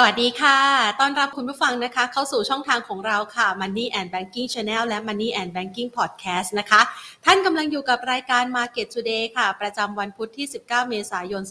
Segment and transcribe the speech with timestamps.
[0.00, 0.58] สวัสดีค่ะ
[1.00, 6.80] ต้อนรับคุณผู้ฟังนะคะ เข้าสู่ช่องทางของเราค่ะ Money and Banking Channel และ Money and Banking Podcast นะคะ
[7.24, 11.42] ท่านกำลังอยู่กับรายการ Market Today ค่ะ ประจำวันพุธที่ 19 เมษายน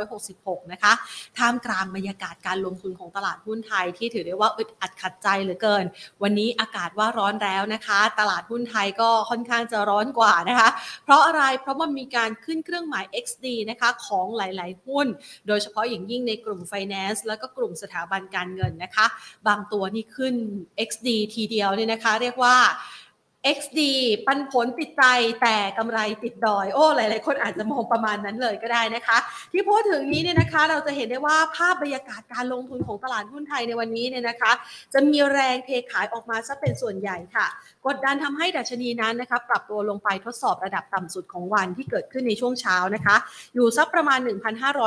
[0.00, 0.92] 2566 นะคะ
[1.38, 5.84] ท่ามกลางบรรยากาศการลงทุนของตลาดหุ้นไทยที่ถือได้ว่าอึดอัดขัดใจเหลือเกิน
[6.22, 10.68] วันนี้อากาศว่าร้อนแล้วนะคะ ตลาดหุ้นไทยก็ค่อนข้างจะร้อนกว่านะคะ
[11.04, 15.06] เพราะอะไร เพราะว่ามีการขึ้นเครื่องหมาย XD นะคะของหลาย ๆ หุ้น
[15.46, 19.06] โดยเฉพาะอย่างยิ่งในกลุ่ม Finance แล้วก็กลุ่มสถาบันการเงินนะคะ
[19.48, 20.34] บางตัวนี่ขึ้น
[20.88, 22.56] XD ทีเดียวเนี่ยนะคะ เรียกว่า
[23.58, 23.80] XD
[24.26, 25.04] ปันผลติดใจ
[25.42, 29.18] แต่กำไรติดดอย โอ้ หลาย ๆ คนอาจจะมองประมาณนั้นเลยก็ได้นะคะ
[29.52, 34.52] ที่พูดถึงนี้เนี่ยนะคะ เราจะเห็นได้ว่าภาพบรรยากาศการลงทุนของตลาดหุ้นไทยในวันนี้เนี่ยนะคะ
[34.92, 37.46] จะมีแรงเทขายออกมาซะเป็นส่วนใหญ่ค่ะ
[37.86, 43.16] กดดันทำให้ดัชนีนั้นนะคะปรับตัวลงไปทดสอบระดับต่ำสุดของวันที่เกิดขึ้นในช่วงเช้านะคะ
[43.54, 44.18] อยู่สักประมาณ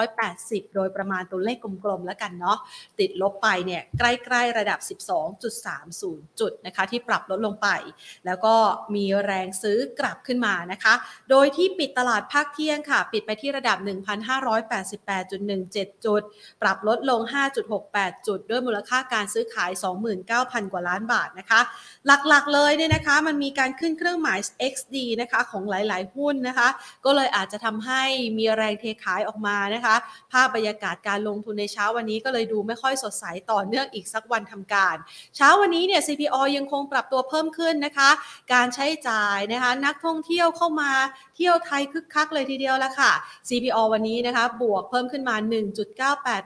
[0.04, 2.58] 1,580 โดยประมาณตัวเลขกลม ๆ แล้วกันเนาะ
[3.00, 4.80] ติดลบไปเนี่ยใกล้ ๆ ระดับ
[5.60, 7.70] 12.30 จุดนะคะที่ปรับลดลงไป
[8.26, 8.47] แล้วก็
[8.96, 10.94] มีแรงซื้อกลับขึ้นมานะคะ
[11.30, 16.22] โดยที่ปิดตลาดภาคเที่ยงค่ะ ปิดไปที่ระดับ 1,588.17 จุด
[16.62, 17.22] ปรับลดลง
[17.74, 19.72] 5.68 จุด ด้วยมูลค่าการซื้อขาย
[20.22, 21.60] 29,000 กว่าล้านบาทนะคะ
[22.06, 24.40] หลักๆเลยเนี่ยนะคะ มันมีการขึ้นเครื่องหมาย
[24.74, 26.68] XD นะคะของหลายๆ หุ้นนะคะ
[27.06, 28.02] ก็เลยอาจจะทำให้
[28.38, 29.96] มีแรงเทขายออกมานะคะ
[30.32, 34.96] ภาพบรรยากาศการลงทุนในเช้าวันนี้ก็เลยดูไม่ค่อยสดใสต่อเนื่องอีกสักวันทำการ
[35.36, 38.10] เช้าวันนี้เนี่ย CPO ยังคงปรับตัวเพิ่มขึ้นนะคะ
[38.54, 40.92] การใช้จ่ายนะคะนักท่องเที่ยวเข้ามา
[41.36, 43.12] เที่ยวไทยคึกคักเลยทีเดียวละค่ะ
[43.50, 45.36] CPO วันนี้นะคะบวกเพิ่มขึ้นมา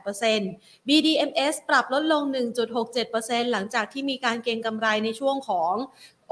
[0.09, 2.23] 1.98% BDMs ปรับลดลง
[2.87, 5.73] 1.67%หลังจากที่มีการเก็งกำไรในช่วงของ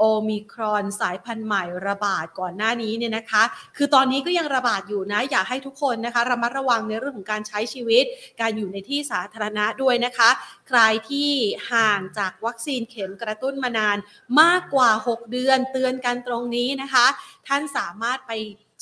[0.02, 3.42] โอมิครอนสายพันธุ์ใหม่ระบาดก่อนหน้านี้เนี่ยนะคะ
[3.76, 8.04] คือตอนนี้ก็ยังระบาดอยู่นะ อยากให้ทุกคนนะคะระมัดระวังในเรื่องของการใช้ชีวิต
[8.40, 10.30] การอยู่ในที่สาธารณะด้วยนะคะ
[10.68, 11.30] ใครที่
[11.72, 13.96] ห่างจากวัคซีนเข็มกระตุ้นมานาน
[14.40, 17.06] มากกว่า 6 เดือนเตือนกันตรงนี้นะคะ
[17.46, 18.32] ท่านสามารถไป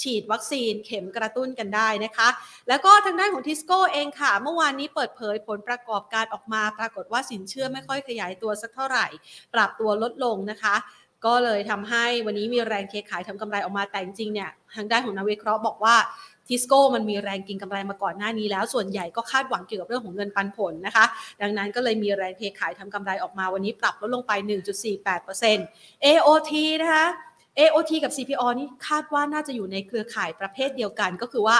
[0.03, 2.29] ฉีดวัคซีนเข็มกระตุ้นกันได้นะคะ
[2.69, 9.07] แล้วก็ทางด้านของทิสโก้เองค่ะ เมื่อวานนี้เปิดเผยผลประกอบการออกมา ปรากฏว่าสินเชื่อไม่ค่อยขยายตัวสักเท่าไหร่
[9.55, 10.75] ปรับตัวลดลงนะคะ
[11.27, 15.97] ก็เลยทำให้วันนี้มีแรงเทขายทำกำไรออกมาแต่จริงๆเนี่ยทางด้านของนักวิเคราะห์บอกว่า
[16.49, 21.05] ทิสโก้มันมีแรงกินกำไรมาก่อนหน้านี้แล้ว ส่วนใหญ่ก็คาดหวังเกี่ยวกับเรื่องของเงินปันผลนะคะ
[21.43, 24.33] ดังนั้นก็เลยมีแรงเทขายทำกำไรออกมาวันนี้ปรับลดลงไป
[25.25, 26.53] 1.48% AOT
[26.83, 27.07] นะคะ
[27.59, 31.59] AOT กับ CPO นี่คาดว่าน่าจะอยู่ในเครือข่ายประเภทเดียวกันก็คือว่า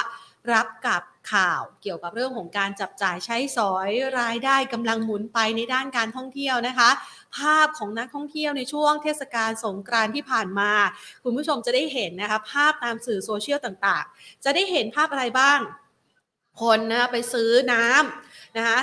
[0.53, 1.03] รับกับ
[1.33, 3.91] ข่าวเกี่ยวกับเรื่องของการจับจ่ายใช้สอย
[4.21, 6.91] รายได้กำลังหมุนไปในด้านการท่องเที่ยวนะคะ
[7.37, 10.73] ภาพของนักท่องเที่ยวในช่วงเทศกาลสงกรานต์ที่ผ่านมา
[11.25, 15.61] คุณผู้ชมจะได้เห็นนะคะภาพตามสื่อโซเชียลต่างๆ จะได้เห็นภาพอะไรบ้าง
[16.63, 18.79] คนนะคะไปซื้อน้ำนะคะ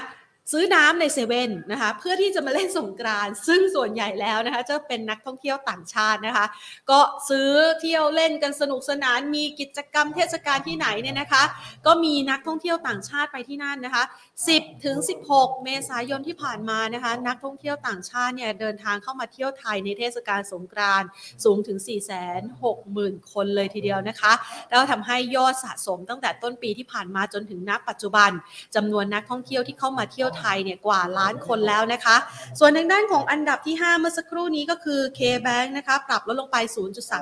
[0.51, 6.45] ซื้อน้ำในเซเว่นนะคะเพื่อที่จะมาเล่นสงกรานซึ่งส่วนใหญ่แล้วนะคะจะเป็นนักท่องเที่ยวต่างชาตินะคะ
[6.91, 7.50] ก็ซื้อ
[7.81, 11.44] เที่ยวเล่นกันสนุกสนานมีกิจกรรมเทศกาลที่ไหนเนี่ยนะคะ
[11.85, 14.03] ก็มีนักท่องเที่ยวต่างชาติไปที่นั่นนะคะ
[14.44, 14.97] 10ถึง
[15.31, 21.03] 16 เมษายนที่ผ่านมานะคะ นักท่องเที่ยวต่างชาติเนี่ยเดินทางเข้ามาเที่ยวไทยในเทศกาลสงกราน
[21.44, 21.77] สูงถึง
[22.56, 24.33] 460,000 คนเลยทีเดียวนะคะ
[24.69, 28.29] แล้วทำให้ยอดสะสมตั้งแต่ต้นปีที่ผ่านมาจนถึงณปัจจุบัน
[28.75, 32.16] จำนวนนักท่องเที่ยวที่เข้ามาเที่ยวไทยเนี่ยกว่าล้านคนแล้วนะคะ
[32.59, 36.57] ส่วนทางด้านของอันดับที่ 5 เมื่อสักครู่นี้ก็คือ K-Bank นะคะปรับลดลงไป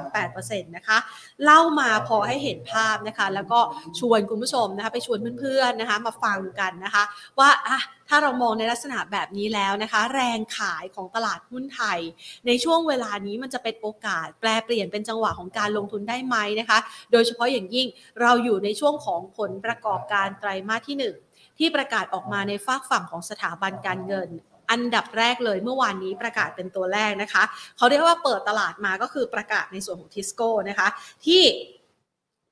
[0.02, 0.98] 0.38%นะคะ
[1.44, 3.60] เล่ามาพอให้เห็นภาพนะคะ แล้วก็
[4.00, 7.04] ชวนคุณผู้ชมนะคะไปชวนเพื่อนๆนะคะมาฟังกันนะคะ
[7.40, 7.80] ว่าอะ
[8.10, 12.00] ถ้าเรามองในลักษณะแบบนี้แล้วนะคะ แรงขายของตลาดหุ้นไทย
[12.48, 16.80] ในช่วงเวลานี้มันจะเป็นโอกาส แปลเปลี่ยนเป็นจังหวะของการลงทุนได้ไหมนะคะ
[17.12, 17.88] โดยเฉพาะอย่างยิ่ง
[18.22, 21.33] เราอยู่ในช่วงของผลประกอบการไตรมาสที่ 1
[21.64, 24.30] ที่ประกาศออกมาในฝากฝั่งของสถาบันการเงิน
[24.72, 27.44] อันดับแรกเลยเมื่อวานนี้ประกาศเป็นตัวแรกนะคะ
[27.78, 30.88] เขาเรียกว่าเปิดตลาดมาก็คือประกาศในส่วนของทิสโก้นะคะ
[31.26, 31.42] ที่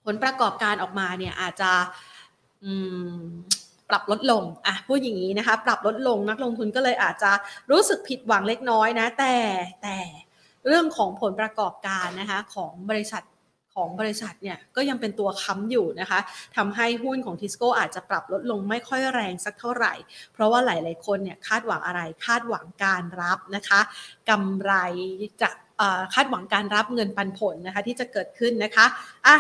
[0.06, 1.72] ผลประกอบการออกมาเนี่ยอาจจะ
[3.90, 7.32] ปรับลดลง อะ พูดอย่างนี้นะคะ ปรับลดลง นักลงทุนก็เลยอาจจะ
[7.72, 9.36] รู้สึกผิดหวังเล็กน้อยนะ แต่
[9.84, 9.98] แต่
[10.68, 13.22] เรื่องของผลประกอบการนะคะของบริษัท
[13.74, 16.20] ของบริษัทเนี่ยก็ยังเป็นตัวค้ำอยู่นะคะ
[16.56, 19.94] ทำให้หุ้นของทิสโก้อาจจะปรับลดลงไม่ค่อยแรงสักเท่าไหร่
[20.34, 23.80] เพราะว่าหลาย ๆ คนเนี่ยคาดหวังอะไรคาดหวังการรับนะคะ
[24.30, 24.74] กำไร
[25.42, 25.50] จะ
[26.14, 28.86] คาดหวังการรับเงินปันผลนะคะที่จะเกิดขึ้นนะคะ
[29.28, 29.38] อะ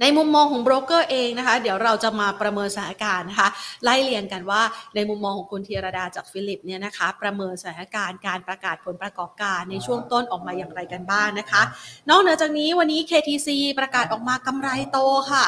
[0.00, 3.48] ในมุมมองของโบรกเกอร์เองนะคะเดี๋ยวเราจะมาประเมินสถานการณ์นะคะ
[3.84, 4.62] ไล่เรียงกันว่า
[4.94, 11.62] ในมุมมองของคุณธีรดาจากฟิลิปเนี่ยนะคะประเมินสถานการณ์การประกาศผลประกอบการในช่วงต้นออกมาอย่างไรกันบ้างนะคะ
[12.08, 13.48] นอกเหนือจากนี้วันนี้ KTC
[13.78, 14.98] ประกาศออกมากำไรโต
[15.30, 15.44] ค่ะ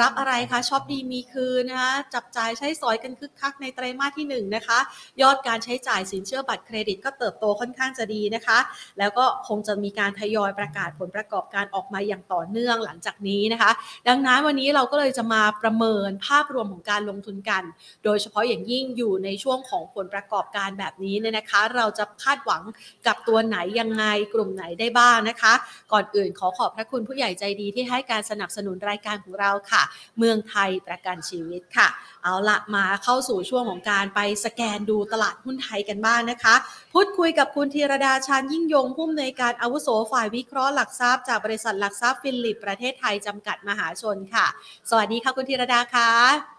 [0.00, 4.78] รับอะไรคะชอบดีมีคืนนะคะจับจ่ายใช้สอยกันคึกคักในไตรมาสที่1นนะคะ
[5.22, 8.58] ยอดการใช้จ่ายสินเชื่อบัตรเครดิต ก็เติบโตค่อนข้างจะดีนะคะ
[8.98, 13.70] แล้วก็คงจะมีการทยอยประกาศผลประกอบการออกมาอย่างต่อเนื่องหลังจากนี้นะคะ
[14.08, 17.62] ดังนั้นวันนี้เราก็เลยจะมาประเมินภาพรวมของการลงทุนกัน
[18.04, 22.62] โดยเฉพาะอย่างยิ่งอยู่ในช่วงของผลประกอบการแบบนี้เนี่ยนะคะ เราจะคาดหวัง
[23.06, 24.04] กับตัวไหนยังไง
[24.34, 25.52] กลุ่มไหนได้บ้างนะคะ
[25.92, 29.82] ก่อนอื่นขอขอบพระคุณผู้ใหญ่ใจดีที่ให้การสนับสนุนรายการของเราค่ะ
[30.18, 31.88] เมืองไทยประกันชีวิตค่ะ
[32.22, 36.54] เอาละมาเข้าสู่ช่วงของการไปสแกนดูตลาดหุ้นไทยกันบ้างนะคะ
[36.94, 44.46] พูดคุยกับคุณธีรดาชานยิ่งยงผู้อำนวยการอาวุโสฝ่ายวิเคราะห์หลักทรัพย์จากบริษัทหลักทรัพย์ฟิลิปประเทศไทยจำกัดมหาชนค่ะ
[44.90, 46.56] สวัสดีค่ะคุณธีรดาค่ะ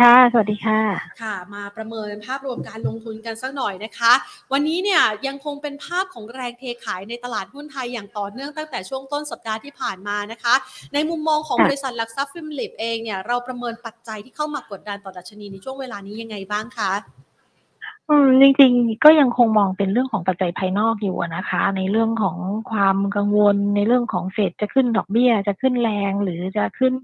[0.00, 0.80] ค่ะ สวัสดีค่ะ
[1.22, 4.12] ค่ะ มาประเมินภาพรวมการลงทุนกันสักหน่อยนะคะ
[4.52, 10.54] วันนี้เนี่ยยังคงเป็นภาพของแรงเทขายในตลาดหุ้นไทยอย่างต่อเนื่องตั้งแต่ช่วงต้นสัปดาห์ที่ผ่านมานะคะ
[10.94, 16.92] ในมุมมองของค่ะบริษัทหลักทรัพย์ฟิมลิปเองเนี่ยเราประเมินปัจจัยที่เข้ามากดดันต่อดัชนีในช่วงเวลานี้ยังไงบ้างคะ
[18.10, 22.36] อืม จริง ๆ ก็ยังคงมองเป็นเรื่องของปัจจัยภายนอกอยู่อะนะคะ ในเรื่องของ
[22.70, 26.94] ความกังวล ในเรื่องของเฟดจะขึ้นดอกเบี้ย จะขึ้นแรง หรือจะขึ้น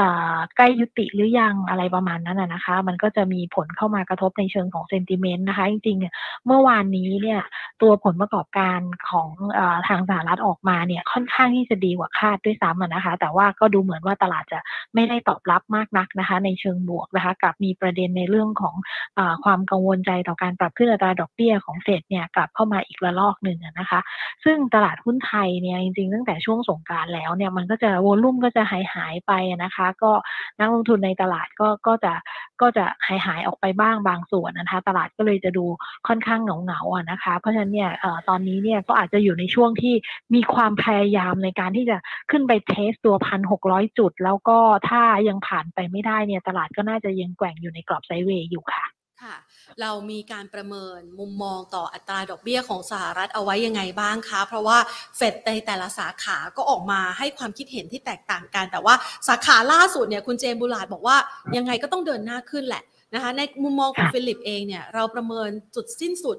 [0.00, 6.14] อ่า ใกล้ยุติหรือยัง อะไรประมาณนั้นอะนะคะ มันก็จะมีผลเข้ามากระทบในเชิงของ sentiment นะคะ จริง ๆ เนี่ย
[6.46, 7.40] เมื่อวานนี้เนี่ย
[7.82, 9.28] ตัวผลประกอบการของ
[9.58, 14.58] อ่า ทางสหรัฐออกมาเนี่ย ค่อนข้างที่จะดีกว่าคาดด้วยซ้ำอะนะคะ แต่ว่าก็ดูเหมือนว่าตลาดจะ
[14.94, 18.74] ไม่ได้ตอบรับมากนักนะคะ ในเชิงบวกนะคะ กับมีประเด็นในเรื่องของ
[19.18, 24.00] อ่า ความกังวลใจต่อการปรับขึ้นอัตราดอกเบี้ยของเฟดเนี่ยกลับเข้ามาอีกระลอกหนึ่งนะคะ
[24.44, 29.32] ซึ่งตลาดหุ้นไทยเนี่ยจริงๆ ตั้งแต่ช่วงสงกานต์แล้วเนี่ยมันก็จะวอลุ่มก็จะหายหายไป
[29.64, 30.12] นะคะ ก็
[30.58, 32.12] นักลงทุนในตลาดก็ก็จะ
[32.60, 35.64] ก็จะหายหายออกไปบ้างบางส่วนนะคะ ตลาดก็เลยจะดู
[36.08, 37.90] ค่อนข้างเหงาๆอะนะคะ เพราะฉะนั้นเนี่ย
[38.28, 39.94] ตอนนี้เนี่ยก็อาจจะอยู่ในช่วงที่
[40.34, 41.96] มีความพยายามในการที่จะ
[42.30, 43.14] ขึ้นไปเทสตัว
[43.56, 44.58] 1,600จุด แล้วก็
[44.88, 49.36] ถ้ายังผ่านไปไม่ได้เนี่ยตลาดก็น่าจะยังแกว่งอยู่ในกรอบไซด์เวย์อยู่ค่ะ ค่ะ
[49.80, 54.78] เรามีการประเมินมุมมองต่ออัตราดอกเบี้ยของสหรัฐเอาไว้ยังไงบ้างคะ เพราะว่า
[55.16, 58.94] เฟดในแต่ละสาขาก็ออกมาให้ความคิดเห็นที่แตกต่างกัน แต่ว่า
[59.28, 61.16] สาขาล่าสุดเนี่ยคุณเจมบุลาดบอกว่า
[61.56, 62.82] ยังไงก็ต้องเดินหน้าขึ้นแหละ
[63.14, 66.38] นะคะ ในมุมมองของฟิลิปเองเนี่ยเราประเมินจุดสิ้นสุด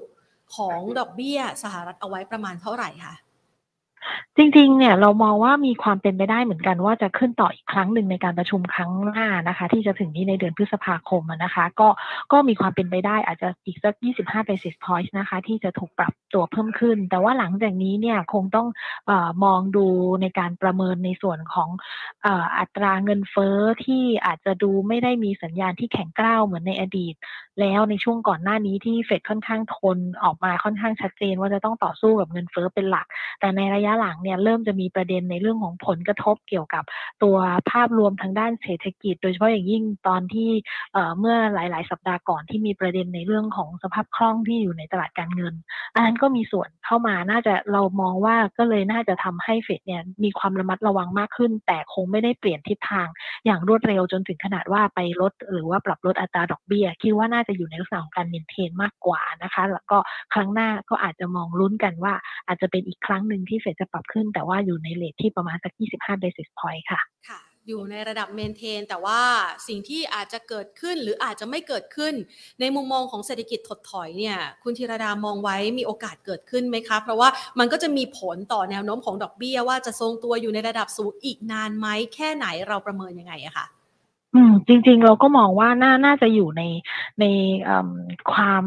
[0.56, 3.14] ของดอกเบี้ยสหรัฐเอาไว้ประมาณเท่าไหร่คะ
[4.36, 11.88] จริงๆ เนี่ยเรามองว่ามีความเป็นไปได้เหมือนกันว่าจะขึ้นต่ออีกครั้งหนึ่งในการประชุมครั้งหน้านะคะ ที่จะถึงนี้ในเดือนพฤษภาคมนะคะ ก็
[12.32, 18.68] ก็มีความเป็นไปได้อาจจะอีกสัก 25 basis points นะคะ ที่จะถูกปรับตัวเพิ่มขึ้น แต่ว่าหลังจากนี้เนี่ยคงต้อง
[19.10, 19.12] อ
[19.44, 19.86] มองดู
[20.22, 21.68] ในการประเมินในส่วนของ
[22.26, 27.14] อออัตราเงินเฟ้อที่อาจจะดูไม่ได้มีสัญญาณที่แข็งกร้าวเหมือนในอดีต
[27.60, 33.06] แล้วในช่วงก่อนหน้านี้ที่เฟดค่อนข้างทนออกมาค่อนข้างชัดเจน ว่าจะต้องต่อสู้กับเงินเฟ้อเป็นหลัก
[33.40, 36.84] แต่ในระยะหลังเนี่ยเริ่มจะมีประเด็นในเรื่องของผลกระทบเกี่ยวกับ
[37.22, 37.36] ตัว
[37.70, 40.50] ภาพรวมทางด้านเศรษฐกิจ โดยเฉพาะอย่างยิ่งตอนที่
[41.18, 45.54] เมื่อหลาย ๆ สัปดาห์ก่อนที่มีประเด็นในเรื่องของสภาพคล่องที่อยู่ในตลาดการเงิน
[45.94, 53.08] อันนั้นก็มีส่วนเข้ามาน่าจะเรามองว่าก็เลยน่าจะทำให้เฟดเนี่ยมีความระมัดระวังมากขึ้น แต่คงไม่ได้เปลี่ยนทิศทาง
[53.44, 59.98] อย่างรวดเร็วจนถึงขนาดว่าไปลด หรือว่าปรับลดอัตราดอกเบี้ย คิดว่าน่าจะอยู่ในลักษณะของการเมนเทนมากกว่านะคะ แล้วก็
[60.34, 62.14] ครั้งหน้าก็อาจจะมองลุ้นกันว่า
[62.46, 69.20] อาจจะเป็นอีกครั้งหนึ่งที่เฟดจะปรับขึ้น แต่ว่าอยู่ในเลทที่ประมาณสัก 25 basis point ค่ะ ค่ะ อยู่ในระดับเมนเทน แต่ว่า
[69.68, 72.14] สิ่งที่อาจจะเกิดขึ้นหรืออาจจะไม่เกิดขึ้น
[72.60, 83.66] ในมุมมองของเศรษฐกิจถดถอยเนี่ยคุณธีรดามองไว้มีโอกาสเกิดขึ้นไหมคะ เพราะว่ามันก็จะมีผลต่อแนวโน้มของดอกเบี้ยว่าจะทรงตัวอยู่ในระดับสูงอีกนานไหมแค่ไหนเราประเมินยังไงอะคะ
[84.34, 86.62] อืมจริงๆเราก็มองว่าน่าน่าจะอยู่ใน
[87.20, 87.24] ใน
[88.32, 88.64] ความ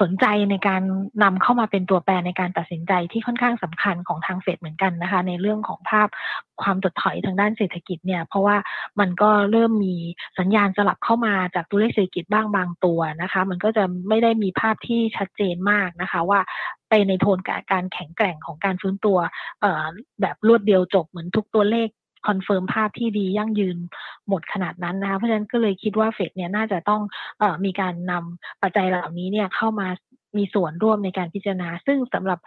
[0.00, 0.82] สนใจในการ
[1.22, 6.08] นำเข้ามาเป็นตัวแปรในการตัดสินใจที่ค่อนข้างสำคัญของทางเฟดเหมือนกันนะคะ ในเรื่องของภาพ
[6.62, 8.56] ความถดถอยทางด้านเศรษฐกิจเนี่ยเพราะว่า
[9.00, 9.96] มันก็เริ่มมี
[10.38, 16.40] สัญญาณสลับเข้ามาจากตัวเลขเศรษฐกิจบ้างบางตัวนะคะ มันก็จะไม่ได้มีภาพที่ชัดเจนมากนะคะว่า
[16.88, 17.38] ไปในโทน
[17.72, 19.18] การแข็งแกร่งของการฟื้นตัว
[20.20, 21.88] แบบรวดเดียวจบเหมือนทุกตัวเลข
[22.26, 23.78] confirm ภาพที่ดียั่งยืน
[24.28, 27.02] หมดขนาดนั้นนะคะเพราะฉะนั้นก็เลยคิดว่าเฟดเนี่ยน่าจะต้อง
[27.42, 29.88] อมีการนำปัจจัยเหล่านี้เนี่ยเข้ามา
[30.38, 32.38] มีส่วนร่วมในการพิจารณา ซึ่งสำหรับ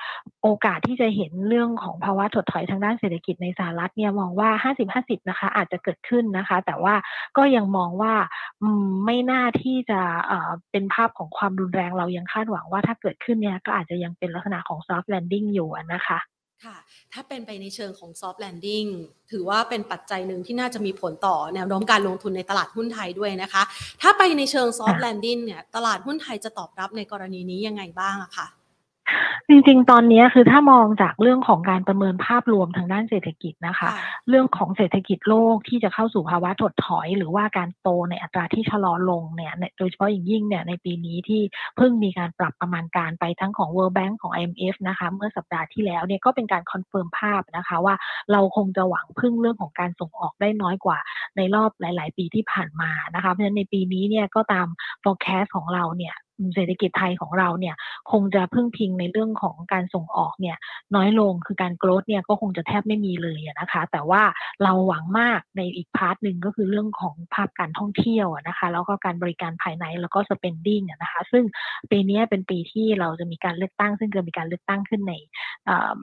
[0.44, 4.50] โอกาสที่จะเห็นเรื่องของภาวะถดถอยทางด้านเศรษฐกิจในสหรัฐเนี่ยมองว่า
[4.92, 6.96] 50-50 นะคะ อาจจะเกิดขึ้นนะคะ แต่ว่า
[7.38, 8.14] ก็ยังมองว่า
[9.06, 10.02] ไม่น่าที่จะ
[10.72, 16.20] เป็นภาพของความรุนแรงเรายังคาดหวังว่าถ้าเกิดขึ้นเนี่ยก็อาจจะยังเป็นลักษณะของ soft landing อยู่นะคะ
[16.64, 16.78] ค่ะ
[17.14, 18.90] ถ้าเป็นไปในเชิงของ soft landing
[19.32, 23.64] ถือว่าเป็นปัจจัยหนึ่งที่น่าจะมีผลต่อแนวโน้มการลงทุนในตลาดหุ้นไทยด้วยนะคะ
[24.02, 28.48] ถ้าไปในเชิง soft landing เนี่ย ตลาดหุ้นไทยจะตอบรับในกรณีนี้ยังไงบ้างอะคะ
[29.50, 33.92] จริงๆ ตอนนี้คือถ้ามองจากเรื่องของการประเมินภาพรวมทางด้านเศรษฐกิจนะคะค่ะ
[34.30, 41.42] เรื่องของเศรษฐกิจโลกที่จะเข้าสู่ภาวะถดถอย หรือว่าการโตในอัตราที่ชะลอลงเนี่ยในโดยเฉพาะอย่างยิ่งเนี่ยในปีนี้ที่
[41.78, 47.96] เพิ่งมีการปรับประมาณการไปทั้งของ World Bank ของ IMF นะคะเมื่อสัปดาห์ที่แล้วเนี่ยก็เป็นการ confirm ภาพนะคะว่า
[48.32, 50.98] เราคงจะหวังพึ่งเรื่องของการส่งออกได้น้อยกว่า
[51.38, 54.68] ในรอบหลาย ๆ ปีที่ผ่านมานะคะเพราะฉะนั้นในปีนี้เนี่ยก็ตาม
[55.04, 56.16] forecast ของเราเนี่ย
[56.56, 57.76] เศรษฐกิจไทยของเราเนี่ย
[58.12, 60.58] คงจะพึ่งพิงในเรื่องของการส่งออกเนี่ย
[60.96, 64.22] น้อยลงคือการ growth เนี่ยก็คงจะแทบไม่มีเลยนะคะ แต่ว่า
[64.64, 71.44] เราหวังมากในอีกพาร์ทหนึ่งก็คือเรื่องของภาพการท่องเที่ยวนะคะแล้วก็การบริการภายในแล้วก็ spending นะคะซึ่ง
[71.92, 75.14] ปีนี้เป็นปีที่เราจะมีการเลือกตั้ง ซึ่งจะมีการเลือกตั้งขึ้นใน
[75.70, 75.94] อ่า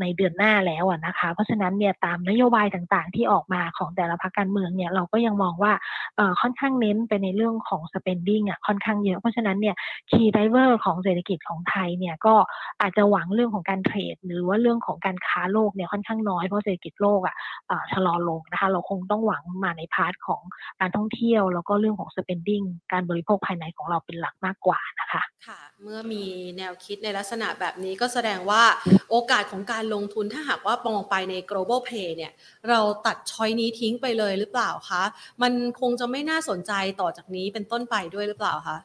[0.00, 5.72] ในเดือนหน้าแล้วอะนะคะเพราะฉะนั้นเนี่ยตามนโยบายต่างๆ ที่ออกมาของแต่ละพรรคการเมืองเนี่ยเราก็ยังมองว่า
[6.16, 9.67] เออค่อนข้างเน้นไปในเรื่องของ spending อะค่อนข้างเยอะเพราะฉะนั้นเนี่ย
[10.10, 12.34] key driver ของเศรษฐกิจของไทยเนี่ยก็
[12.80, 17.34] อาจจะหวังเรื่องของการ trade หรือว่าเรื่องของการค้าโลกเนี่ยค่อนข้างน้อยเพราะเศรษฐกิจโลกอะ
[17.70, 20.42] อ่าชะลอลงนะคะเราคงต้องหวังมาใน part ของ
[20.80, 26.24] การท่องเที่ยว แล้วก็เรื่องของ spending การบริโภคภายในของเราเป็นหลักมากกว่านะคะค่ะเมื่อมี
[26.58, 28.62] แนวคิดในลักษณะแบบนี้ก็แสดงว่า
[29.10, 32.32] โอกาสของการลงทุนถ้าหากว่ามองไปใน global play เนี่ย
[32.68, 35.02] เราตัด choice นี้ทิ้งไปเลยหรือเปล่าคะ
[35.42, 38.78] มันคงจะไม่น่าสนใจต่อจากนี้เป็นต้นไปด้วยหรือเปล่าคะ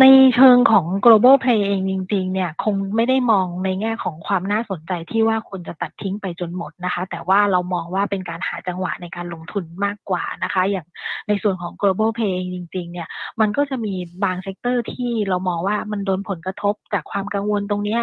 [0.00, 10.86] ในเชิงของ global play เองจริง ๆ เนี่ย คงไม่ได้มองในแง่ของความน่าสนใจที่ว่าควรจะตัดทิ้งไปจนหมดนะคะ แต่ว่าเรามองว่าเป็นการหาจังหวะในการลงทุนมากกว่านะคะ อย่าง
[11.28, 13.08] ในส่วนของ global play เองจริง ๆ เนี่ย
[13.40, 13.94] มันก็จะมี
[14.24, 17.98] บาง sector ที่เรามองว่ามันโดนผลกระทบจากความกังวลตรงนี้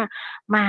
[0.56, 0.66] มา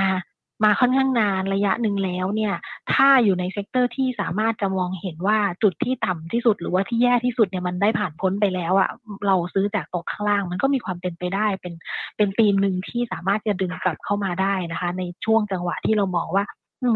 [0.64, 2.54] มาค่อนข้างนานระยะหนึ่งแล้วเนี่ย
[2.92, 8.90] ถ้าอยู่ใน sector ที่สามารถจะมองเห็นว่าจุดที่ต่ำที่สุด หรือว่าที่แย่ที่สุดเนี่ยมันได้ผ่านพ้นไปแล้วอะ
[9.26, 11.74] เราซื้อจากตกข้างล่าง มันก็มีความเป็นไปได้เป็น
[12.16, 16.44] เป็นธีมหนึ่งที่สามารถจะดึงกลับเข้ามาได้นะคะ ในช่วงจังหวะที่เรามองว่า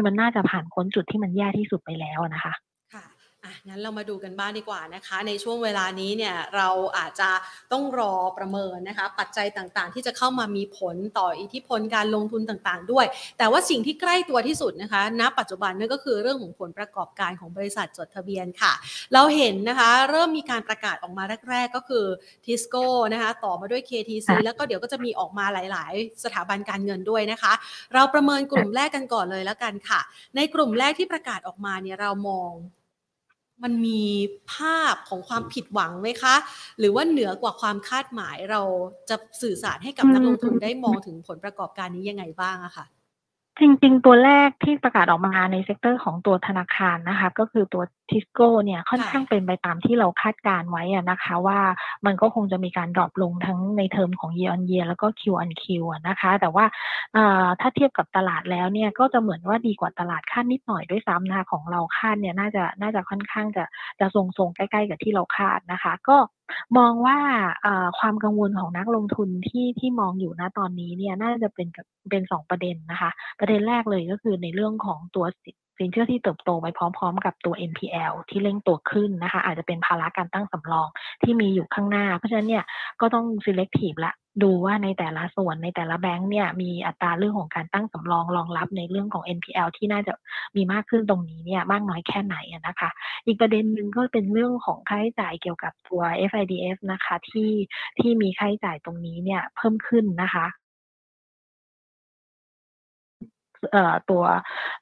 [0.05, 2.53] มันน่าจะผ่านพ้นจุดที่มันแย่ที่สุดไปแล้วนะคะ
[3.47, 7.29] อะงั้นเรามาดูกันบ้างดีกว่านะคะ ในช่วงเวลานี้เนี่ยเราอาจจะ
[7.71, 13.05] ต้องรอประเมินนะคะ ปัจจัยต่างๆ ที่จะเข้ามามีผลต่ออิทธิพลการลงทุนต่างๆ ด้วย
[13.37, 18.73] แต่ว่าสิ่งที่ใกล้ตัวที่สุดนะคะ ณ ปัจจุบันนั่นก็คือเรื่องของผลประกอบการของบริษัทจดทะเบียนค่ะ
[19.13, 22.05] เราเห็นนะคะเริ่มมีการประกาศออกมาแรก ๆ ก็คือ
[22.45, 27.53] ทิสโก้นะคะต่อมาด้วย KTC ค่ะแล้วก็เดี๋ยวก็จะมีออกมาหลาย ๆ สถาบันการเงินด้วยนะคะ
[27.93, 29.99] เราประเมินกลุ่มแรกกันก่อนเลยแล้วกันค่ะ
[30.35, 32.51] ในกลุ่มแรกที่ประกาศออกมาเนี่ยเรามอง
[33.63, 34.01] มันมี
[34.53, 36.35] ภาพของความผิดหวังไหมคะ
[36.79, 38.61] หรือว่าเหนือกว่าความคาดหมายเรา
[39.09, 42.85] จะสื่อสารให้กับอืมนักลงทุนได้มองถึงผลประกอบการนี้ยังไงบ้างอะค่ะ
[43.59, 51.59] จริงๆ ตัวแรกที่ประกาศออกมาใน sector ของตัวธนาคารนะคะ ก็คือตัว ทิสโก้เนี่ยค่อนค่ะข้างเป็นไปตามที่เราคาดการณ์ไว้อะนะคะว่า
[52.05, 56.65] มันก็คงจะมีการ drop ลงทั้งในเทอมของ year on year แล้วก็ Q on Q อะนะคะ แต่ว่า
[57.13, 63.63] เอ่อถ้าเทียบกับตลาดแล้วเนี่ยก็จะเหมือนว่าดีกว่าตลาดคาดนิดหน่อยด้วยซ้ำนะคะของเราคาดเนี่ยน่าจะน่าจะค่อนข้างจะ
[63.99, 66.17] จะทรงๆใกล้ๆกับที่เราคาดนะคะ ก็
[66.77, 67.17] มองว่า
[67.61, 73.09] เอ่อความกังวลของนักลงทุนที่ที่มองอยู่ณตอนนี้เนี่ยน่าจะเป็นกับเป็นสองประเด็นนะคะ
[73.39, 75.25] ประเด็นแรกเลยก็คือในเรื่องของตัว
[75.77, 80.87] สินเชื่อที่เติบโตไปพร้อมๆ กับตัว NPL ที่เร่งตัวขึ้นนะคะ อาจจะเป็นภาระการตั้งสำรอง
[81.23, 82.63] ที่มีอยู่ข้างหน้า เพราะฉะนั้นเนี่ย
[83.01, 90.13] ก็ต้อง selective ละดูว่าในแต่ละส่วนในแต่ละแบงก์เนี่ยมีอัตราเรื่องของการตั้งสำรองรองรับในเรื่องของ NPL ที่น่าจะ
[90.55, 92.89] มีมากขึ้นตรงนี้เนี่ยมากน้อยแค่ไหนนะคะ
[93.25, 97.51] อีกประเด็นหนึ่งก็เป็นเรื่องของค่าใช้จ่ายเกี่ยวกับตัว FIDF นะคะที่
[97.99, 100.45] ที่มีค่าใช้จ่ายตรงนี้เนี่ยเพิ่มขึ้นนะคะ
[104.09, 104.23] ตัว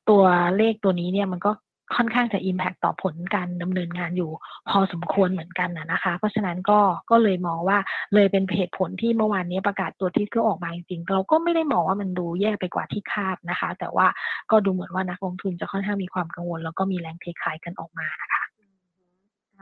[0.10, 0.24] ตัว
[0.58, 1.52] เลขตัวนี้เนี่ยมันก็
[1.96, 4.32] ค่อนข้างจะ impact ต่อผลการดำเนินงานอยู่
[4.70, 6.80] พอสมควรเหมือนกันนะนะคะ เพราะฉะนั้นก็
[7.12, 7.78] ก็เลยมองว่า
[8.14, 14.08] เลยเป็นเหตุผลที่เมื่อวานนี้ประกาศตัวที่ก็ออกมาจริงๆเราก็ไม่ได้มองว่ามันดูแย่ไปกว่าที่คาดนะคะ แต่ว่า
[14.52, 18.44] ก็ดูเหมือนว่านักลงทุนจะค่อนข้างมีความกังวล แล้วก็มีแรงเทขายกันออกมานะคะ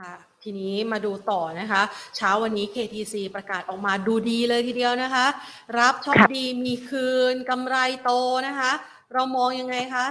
[0.04, 1.82] ่ะทีนี้มาดูต่อนะคะ
[2.16, 5.26] เช้าวันนี้ KTC ประกาศออกมาดูดีเลยทีเดียวนะคะ
[5.78, 8.10] รับช็อปครับดีมีคืนกำไรโต
[8.46, 8.72] นะคะ
[9.14, 10.06] เรามองยังไงคะ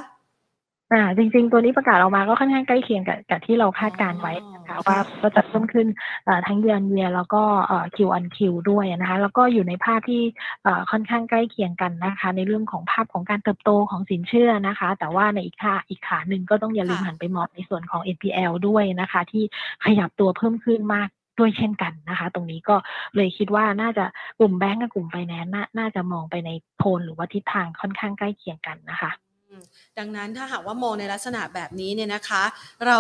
[0.94, 5.88] อ่าจริง ๆ ตัวนี้ประกาศออกมาก็ค่อนข้างใกล้เคียงกับกับที่เราคาดการไว้นะคะอ๋อว่าก็จะเพิ่มขึ้น
[6.26, 8.38] เอ่อทั้งเดือนเวียแล้วก็เอ่อ Q on Q
[8.70, 10.22] ด้วยนะคะแล้วก็อยู่ในภาพที่
[10.64, 19.44] เอ่อค่อนข้างใกล้เคียงกันนะคะ ในเรื่องของภาพของการเติบโตของสินเชื่อนะคะ แต่ว่าในอีกขาอีกขาหนึ่งก็ต้องอย่าลืมค่ะหันไปมองในส่วนของ NPL ด้วยนะคะ ที่
[19.86, 22.76] ขยับตัวเพิ่มขึ้นมาก ด้วยเช่นกันนะคะ ตรงนี้ก็
[23.16, 24.06] เลยคิดว่าน่าจะ
[24.40, 29.12] กลุ่มแบงก์กับกลุ่มไฟแนนซ์น่าน่าจะมองไปในโทนหรือว่าทิศทางค่อนข้างใกล้เคียงกันนะคะ
[29.50, 29.64] อือืม
[29.98, 32.44] ดังนั้นถ้าหากว่ามองในลักษณะแบบนี้เนี่ยนะคะ
[32.88, 33.00] เรา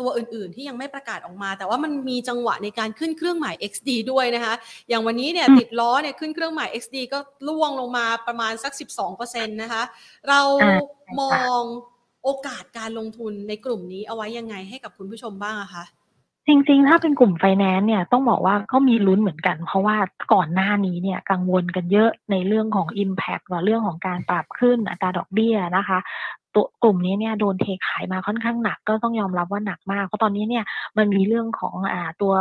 [0.00, 4.54] ตัวอื่นๆที่ยังไม่ประกาศออกมา แต่ว่ามันมีจังหวะในการขึ้นเครื่องหมาย XD ด้วยนะคะ
[4.88, 7.18] อย่างวันนี้เนี่ยอืมติดล้อเนี่ยขึ้นเครื่องหมาย XD ก็
[7.48, 8.72] ล่วงลงมาประมาณสัก
[9.12, 9.82] 12%นะคะ
[10.28, 11.62] เราอ่าใช่ค่ะมอง
[12.24, 15.84] โอกาสการลงทุนในกลุ่มนี้เอาไว้ยังไงให้กับคุณผู้ชมบ้างอะคะ
[16.50, 19.96] จริงๆ ถ้าเป็นกลุ่มไฟแนนซ์เนี่ยต้องบอกว่าก็มีลุ้นเหมือนกัน เพราะว่า
[20.32, 25.98] ก่อนหน้านี้เนี่ยกังวลกันเยอะในเรื่องของ Impact กับเรื่องของการปรับขึ้นอัตราดอกเบี้ยนะคะ
[26.54, 30.64] ตัวกลุ่มนี้เนี่ยโดนเทขายมาค่อนข้างหนักก็ต้องยอมรับว่าหนักมาก เพราะตอนนี้เนี่ย
[30.98, 32.34] มันมีเรื่องของอ่าตัว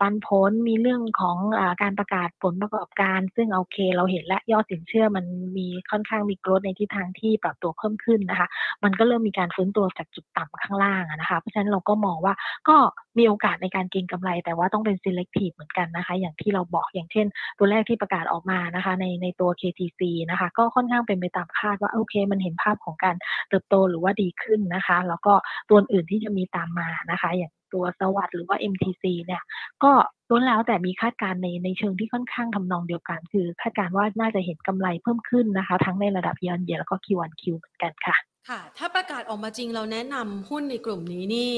[0.00, 5.24] ปันผลมีเรื่องของอ่าการประกาศผลประกอบการ ซึ่งโอเค เราเห็นและยอดสินเชื่อมัน
[5.56, 8.48] มีค่อนข้างมีกรธในทิศทางที่ปรับตัวเพิ่มขึ้นนะคะ
[8.84, 12.34] มันก็เริ่มมีการฟื้นตัวจากจุดต่ำข้างล่างนะคะเพราะฉะนั้นเราก็มองว่า
[12.68, 12.76] ก็
[13.18, 17.26] มีโอกาสในการเก็งกำไร แต่ว่าต้องเป็น selective เหมือนกันนะคะ อย่างที่เราบอกอย่างเช่น
[17.58, 23.16] ตัวแรกที่ประกาศออกมานะคะ ในในตัว KTC นะคะ ก็ค่อนข้างเป็นไปตามคาดว่าโอเค มันเห็นภาพของการ
[23.48, 25.32] เติบโตหรือว่าดีขึ้นนะคะ แล้วก็
[25.68, 29.42] ตัวอื่นที่จะมีตามมานะคะ อย่างตัวสวัสด์หรือว่า MTC เนี่ย
[29.84, 29.92] ก็
[30.28, 38.16] ล้วนแล้วแต่มีคาดการณ์ในในเชิงที่ค่อนข้างทำนองเดียวกัน คือคาดการณ์ว่าน่าจะเห็นกำไรเพิ่มขึ้นนะคะ ทั้งในระดับ year on year แล้วก็ Q on Q เหมือนกันค่ะ
[38.48, 41.54] ค่ะ ถ้าประกาศออกมาจริงเราแนะนำหุ้นในกลุ่มนี้นี่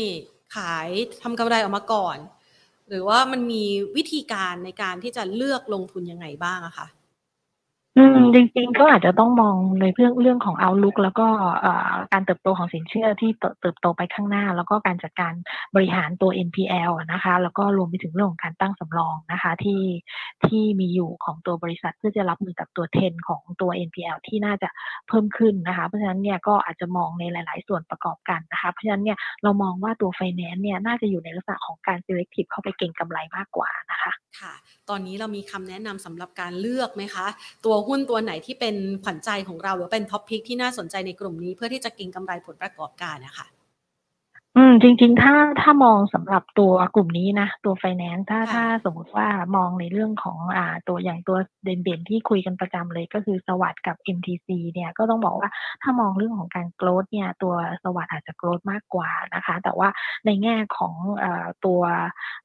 [0.57, 0.89] ขาย
[1.23, 2.19] ทำกำไรออกมาก่อน
[2.89, 3.65] หรือว่ามันมี
[3.97, 6.87] วิธีการในการที่จะเลือกลงทุนยังไงบ้างอะคะ
[7.99, 11.27] อืม จริง ๆ ก็อาจจะต้องมองในเรื่อง เรื่องของ outlook แล้วก็
[11.61, 15.33] เอ่อ การเติบโตของสินเชื่อที่เติบ เติบโตไปข้างหน้า แล้วก็การจัดการ
[15.75, 19.83] บริหารตัว NPL อะนะคะ แล้วก็รวมไปถึงเรื่องของการตั้งสำรองนะคะ ที่
[20.47, 24.69] ที่มีอยู่ของตัวบริษัท เพื่อจะรับมือกับตัวเทรนของตัว NPL ที่น่าจะ
[25.09, 34.55] เพิ่มขึ้นนะคะ เพราะฉะนั้นเนี่ยก็อาจจะมองในหลาย ๆ ส่วนประกอบกันนะคะ เพราะฉะนั้นเนี่ยเรามองว่าตัว finance เนี่ยน่าจะอยู่ในลักษณะของการ selective เข้าไปเก็งกำไรมากกว่านะคะ ค่ะ
[34.91, 37.27] ตอนนี้เรามีคำแนะนำสำหรับการเลือกไหมคะ
[37.65, 43.47] ตัวหุ้นตัวไหนที่เป็นขวัญใจของเรา หรือเป็นท็อปพิกที่น่าสนใจในกลุ่มนี้เพื่อที่จะกินกำไรผลประกอบการนะคะ
[44.57, 55.49] อืม จริง ๆ ถ้าถ้ามองสำหรับตัวกลุ่มนี้นะ ตัว finance ถ้าค่ะ ถ้าสมมติว่ามองในเรื่องของอ่าตัวอย่างตัวเด่นๆที่คุยกันประจำเลยก็คือสวัสด์กับ MTC เนี่ยก็ต้องบอกว่า
[55.83, 59.89] ถ้ามองเรื่องของการ growth เนี่ยตัวสวัสด์อาจจะ growth มากกว่านะคะ แต่ว่า
[60.27, 61.81] ในแง่ของเอ่อตัว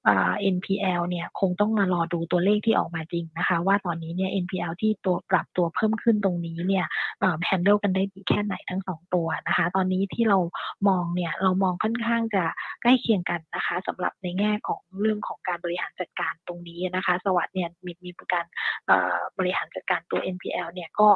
[0.07, 6.85] อ่า NPL เนี่ยคงต้องมารอดูตัวเลขที่ออกมาจริงนะคะ ว่าตอนนี้เนี่ย NPL ที่ตัวปรับตัวเพิ่มขึ้นตรงนี้เนี่ย
[7.19, 10.39] เอ่อ handle กันได้ดีแค่ไหนทั้งสองตัวนะคะ ตอนนี้ที่เรา
[10.87, 12.43] มองเนี่ยเรามองค่อนข้างจะ
[12.81, 18.45] ใกล้เคียงกันนะคะสำหรับในแง่ของเรื่องของการบริหารจัดการตรงนี้นะคะ สวัสด์เนี่ยมีมีการ
[19.37, 21.09] บริหารจัดการตัว NPL เนี่ยก็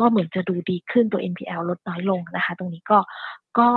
[0.00, 2.98] ก็เหมือนจะดูดีขึ้นตัว NPL ลดน้อยลงนะคะ ตรงนี้ก็
[3.58, 3.68] ก็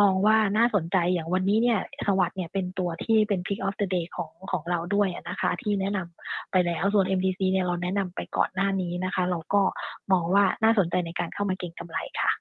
[0.00, 9.62] มองว่าน่าสนใจอย่างวันนี้เนี่ยสวัสด์เนี่ยเป็นตัวที่เป็น pick of the day ของของเราด้วยนะคะ ที่แนะนำไปแล้วส่วน MTC เนี่ยเราแนะนำไปก่อนหน้านี้นะคะ เราก็
[10.12, 12.32] มองว่าน่าสนใจในการเข้ามาเก็งกำไรค่ะ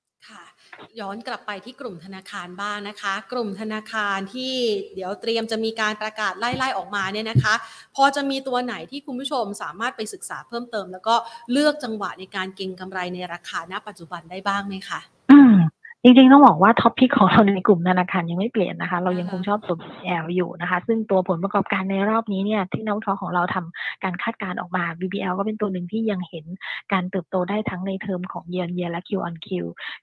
[1.00, 4.54] ย้อนกลับไปที่กลุ่มธนาคารบ้างนะคะ กลุ่มธนาคารที่
[4.96, 7.54] เดี๋ยวเตรียมจะมีการประกาศไล่ๆออกมาเนี่ยนะคะ
[7.96, 11.16] พอจะมีตัวไหนที่คุณผู้ชมสามารถไปศึกษาเพิ่มเติม แล้วก็
[11.52, 15.00] เลือกจังหวะในการเก็งกำไรในราคาณปัจจุบันได้บ้างไหมคะ
[15.32, 15.40] อื
[16.06, 26.46] จริงๆ ต้องบอกว่า top pick ของเราในกลุ่มธนาคารยังไม่เปลี่ยนนะคะ เรายังอ่าคงชอบตัว BBL อยู่นะคะ ซึ่งตัวผลประกอบการในรอบนี้เนี่ยที่นักวิเคราะห์ของเราทำการคาดการณ์ออกมา BBL ก็เป็นตัวหนึ่งที่ยังเห็น
[26.94, 29.48] การเติบโตได้ทั้งในเทอมของ year on year และ Q on Q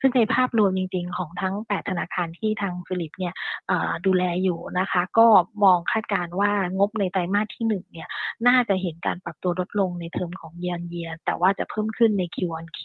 [0.01, 3.35] ซึ่งในภาพรวมจริงๆ ของทั้ง 8 ธนาคารที่ทางฟิลิปเนี่ย
[3.69, 5.27] เอ่อดูแลอยู่นะคะ ก็
[5.65, 8.09] มองคาดการณ์ว่างบในไตรมาสที่หนึ่งเนี่ย
[8.47, 12.81] น่าจะเห็นการปรับตัวลดลงในเทอมของ year on year แต่ว่าจะเพิ่มขึ้นใน Q on Q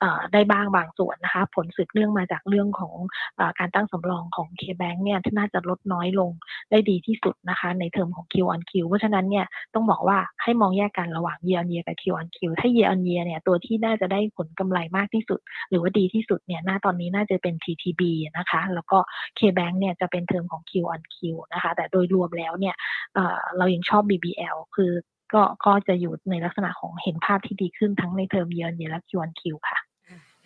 [0.00, 2.94] เอ่อได้บ้างบางส่วนนะคะ ผลสืบเนื่องมาจากเรื่องของ
[3.38, 6.30] อการตั้งสำรองของ K-Bank เนี่ยที่น่าจะลดน้อยลง
[6.70, 13.24] ได้ดีที่สุดนะคะในเทอมของ Q on Q เพราะฉะนั้นเนี่ยต้องบอกว่าให้มองแยกกันระหว่าง year on year กับ Q on Q ถ้า year on year
[13.26, 18.02] เนี่ยตัวที่น่าจะได้ผลกำไรมากที่สุด หรือว่าดีที่สุดเนี่ยหน้าตอนนี้น่าจะเป็น TTB
[18.38, 18.98] นะคะ แล้วก็
[19.38, 21.16] K-Bank เนี่ยจะเป็นเทอมของ Q on Q
[21.54, 22.74] นะคะ แต่โดยรวมแล้วเนี่ย
[23.14, 24.92] เอ่อเรายังชอบ BBL คือ
[25.34, 29.78] ก็ก็จะอยู่ในลักษณะของเห็นภาพที่ดีขึ้นทั้งในเทอม year on year และ Q on Q ค่ะ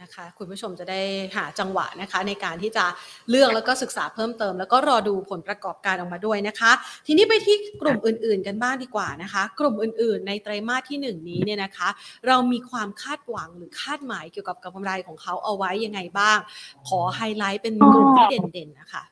[0.03, 1.01] นะคะคุณผู้ชมจะได้
[1.37, 2.85] หาจังหวะนะคะในการที่จะ
[3.31, 6.73] เลือกแล้วก็ศึกษาเพิ่มเติม แล้วก็รอดูผลประกอบการออกมาด้วยนะคะ
[7.07, 11.89] ทีนี้ไปที่กลุ่มอื่น ๆ กันบ้างดีกว่านะคะ กลุ่มอื่น ๆ ในไตรมาสที่หนึ่งนี้เนี่ยนะคะ
[12.27, 16.39] เรามีความคาดหวังหรือคาดหมายเกี่ยวกับกำไรของเขาเอาไว้ยังไงบ้าง
[16.89, 19.05] ขอไฮไลท์เป็นกลุ่มที่เด่น ๆ นะคะ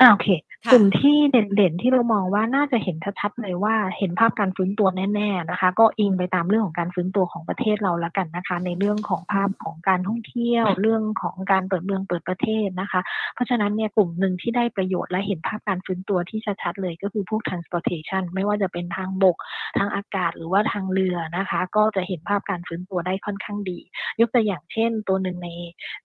[0.00, 0.28] อ่าโอเค
[0.66, 13.00] ค่ะกลุ่มที่เด่นๆที่เรามองว่าน่าจะเห็นชัดๆเลยว่าเห็นภาพการฟื้นตัวแน่ๆนะคะ ก็อิงไปตามเรื่องของการฟื้นตัวของประเทศเราละกันนะคะ ในเรื่องของภาพของการท่องเที่ยวเรื่องของการเปิดเมืองเปิดประเทศนะคะ
[13.34, 19.36] เพราะฉะนั้นเนี่ยกลุ่มหนึ่งที่ได้ประโยชน์และเห็นภาพการฟื้นตัวที่ชัดๆเลยก็คือพวก transportation ไม่ว่าจะเป็นทางบก
[19.78, 23.78] ทางอากาศหรือว่าทางเรือนะคะ ก็จะเห็นภาพการฟื้นตัวได้ค่อนข้างดี
[24.20, 25.48] ยกตัวอย่างเช่น ตัวหนึ่งใน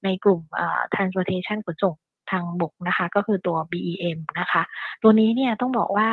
[0.03, 1.95] ในกลุ่มเอ่อ transportation ขนส่ง
[2.31, 4.61] ทางบกนะคะ ก็คือตัว BEM นะคะ
[5.03, 6.09] ตัวนี้เนี่ยต้องบอกว่า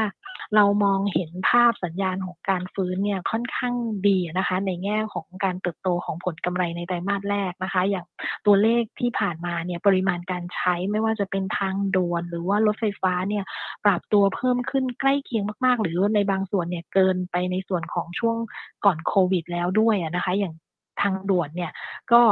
[0.54, 3.74] เรามองเห็นภาพสัญญาณของการฟื้นเนี่ยค่อนข้าง
[4.08, 8.06] ดีนะคะ ในแง่ของการเติบโตของผลกำไรในไตรมาสแรกนะคะ อย่าง
[8.46, 13.44] ตัวเลขที่ผ่านมาเนี่ยปริมาณการใช้ไม่ว่าจะเป็นทางด่วนหรือว่ารถไฟฟ้าเนี่ย
[13.84, 18.36] ปรับตัวเพิ่มขึ้นใกล้เคียงมากๆ หรือในบางส่วนเนี่ยเกินไปในส่วนของช่วง
[18.84, 20.54] ก่อนโควิดแล้วด้วยนะคะ อย่าง
[21.00, 21.72] ทางด่วนเนี่ย
[22.12, 22.22] ก็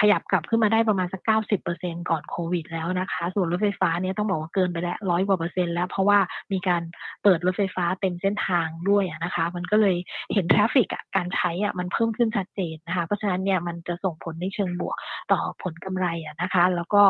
[0.00, 6.18] ขยับกลับขึ้นมาได้ประมาณสัก90%ก่อนโควิดแล้วนะคะ ส่วนรถไฟฟ้าเนี่ยต้องบอกว่าเกินไปแล้วร้อยกว่าเปอร์เซ็นต์แล้ว เพราะว่า
[6.52, 6.82] มีการ
[7.22, 9.96] เปิดรถไฟฟ้าเต็มเส้นทางด้วยนะคะ มันก็เลย
[10.32, 14.96] เห็นทราฟฟิกอะการใช้อะมันเพิ่มขึ้นชัดเจนนะคะ เพราะฉะนั้นเนี่ยมันจะส่งผลในเชิงบวก
[15.32, 17.02] ต่อผลกำไรอะนะคะ แล้วก็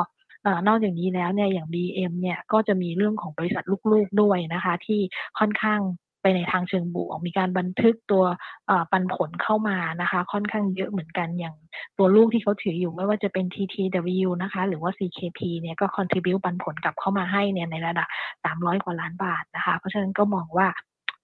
[0.68, 5.00] นอกจากนี้แล้วเนี่ยอย่าง BM เนี่ยก็จะมีเรื่องของบริษัทลูกๆด้วยนะคะ ที่
[5.38, 5.80] ค่อนข้าง
[6.24, 8.24] ไปในทางเชิงบวก มีการบันทึกตัว
[8.92, 11.54] ปันผลเข้ามานะคะ ค่อนข้างเยอะเหมือนกันอย่าง
[11.98, 18.08] ตัวลูกที่เขาถืออยู่ไม่ว่าจะเป็น TTW นะคะ หรือว่า CKP เนี่ยก็ contribute ปันผลกลับเข้ามาให้เนี่ยในระดับ
[18.44, 20.66] 300 กว่าล้านบาทนะคะ เพราะฉะนั้นก็มองว่า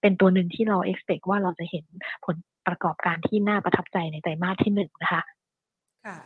[0.01, 1.85] เป็นตัวหนึ่งที่เรา expect ว่าเราจะเห็น
[2.25, 2.35] ผล
[2.67, 5.21] ประกอบการที่น่าประทับใจในไตรมาสที่หนึ่งนะคะ
[6.05, 6.17] ค่ะ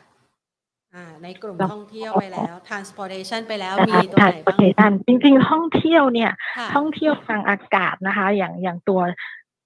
[0.96, 4.18] อ่าในกลุ่มแล้วท่องเที่ยวไปแล้ว transportation ไปแล้วนะมีคะตัว
[4.58, 9.00] ไหนบ้าง transportation จริงๆท่องเที่ยวเนี่ยค่ะท่องเที่ยวทางอากาศนะคะ อย่างอย่างตัว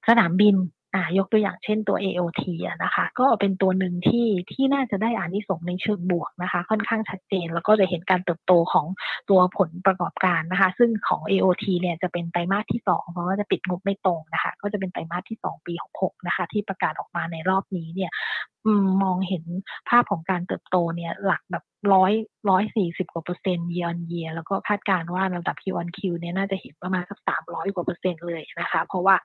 [0.08, 0.56] สนามบิน
[0.96, 8.86] อ่ายกตัวอย่างเช่นตัว AOT อะนะคะ ก็เป็นตัวหนึ่งที่ที่น่าจะได้อานิสงส์ในเชิงบวกนะคะ ค่อนข้างชัดเจน แล้วก็จะเห็นการเติบโตของ
[9.30, 18.12] ตัวผลประกอบการนะคะ ซึ่งของ AOT เนี่ยจะเป็นไตรมาสที่สองเพราะว่าจะปิดงบไม่ตรงนะคะ ก็จะเป็นไตรมาสที่สองปี 66 นะคะ ที่ประกาศออกมาในรอบนี้เนี่ย
[18.59, 18.59] อื
[19.04, 19.44] มองเห็น
[19.90, 22.14] ภาพของการเติบโตเนี่ยหลักแบบร้อย
[22.50, 29.16] ร้อยสี่สิบกว่าเปอร์เซ็นต์ year on year แล้วก็คาดการณ์ว่าระดับ Q on Q เนี่ยน่าจะเห็นประมาณสักสามร้อยกว่าเปอร์เซ็นต์เลยนะคะ เพราะว่า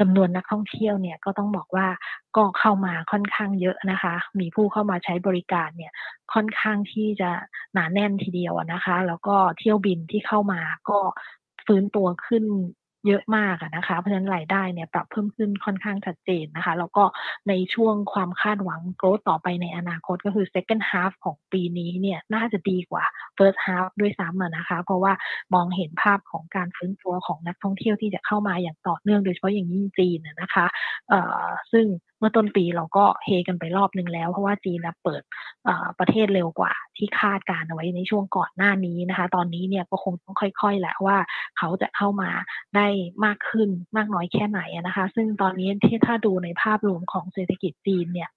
[0.00, 1.86] จำนวนนักท่องเที่ยวเนี่ยก็ต้องบอกว่า
[2.36, 5.92] ก็เข้ามาค่อนข้างเยอะนะคะ มีผู้เข้ามาใช้บริการเนี่ย
[6.34, 7.30] ค่อนข้างที่จะ
[7.72, 10.98] หนาแน่นทีเดียวนะคะ แล้วก็เที่ยวบินที่เข้ามาก็
[11.66, 12.44] ฟื้นตัวขึ้น
[13.06, 17.04] เยอะมากนะคะ เพราะฉะนั้นรายได้เนี่ยปรับเพิ่มขึ้นค่อนข้างชัดเจนนะคะ แล้วก็
[17.48, 23.04] ในช่วงความคาดหวัง growth ต่อไปในอนาคตก็คือ second half ของปีนี้เนี่ยน่าจะดีกว่า
[23.38, 25.12] first half ด้วยซ้ำนะคะ เพราะว่า
[25.54, 30.66] มองเห็นภาพของการฟื้นตัวของนักท่องเที่ยวที่จะเข้ามาอย่างต่อเนื่องโดยเฉพาะอย่างยิ่งจีนนะคะ
[31.08, 31.86] เออซึ่ง
[32.22, 35.22] มื่อต้นปีเราก็เฮกันไปรอบหนึ่งแล้ว เพราะว่าจีนเปิด
[35.98, 41.16] ประเทศเร็วกว่าที่คาดการณ์เอาไว้ในช่วงก่อนหน้านี้นะคะ ตอนนี้เนี่ยก็คงต้องค่อยๆแหละว่า
[41.58, 42.30] เขาจะเข้ามา
[42.76, 42.86] ได้
[43.24, 48.30] มากขึ้นมากน้อยแค่ไหนนะคะ ซึ่งตอนนี้ที่ถ้าดูในภาพรวมของเศรษฐกิจจีนเนี่ย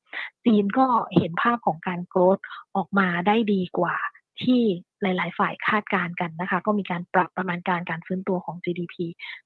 [0.46, 2.38] จีนก็เห็นภาพของการโกรธ
[2.76, 3.96] ออกมาได้ดีกว่า
[4.44, 4.62] ที่
[5.06, 8.96] หลาย ๆ ฝ่ายคาดการณ์กันนะคะ ก็มีการปรับประมาณการการฟื้นตัวของ GDP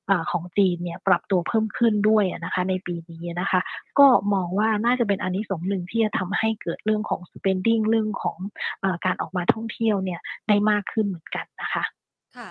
[0.09, 3.61] อ่าของจีนเนี่ยปรับตัวเพิ่มขึ้นด้วยอะนะคะ ในปีนี้นะคะ
[3.99, 8.37] ก็มองว่าน่าจะเป็นอันนี้สงส์หนึ่งที่จะทำให้เกิดเรื่องของ spending เรื่องของ
[8.81, 11.83] เออการออกมาท่องเที่ยวเนี่ยได้มากขึ้นเหมือนกันนะคะ
[12.37, 12.49] ค่ะ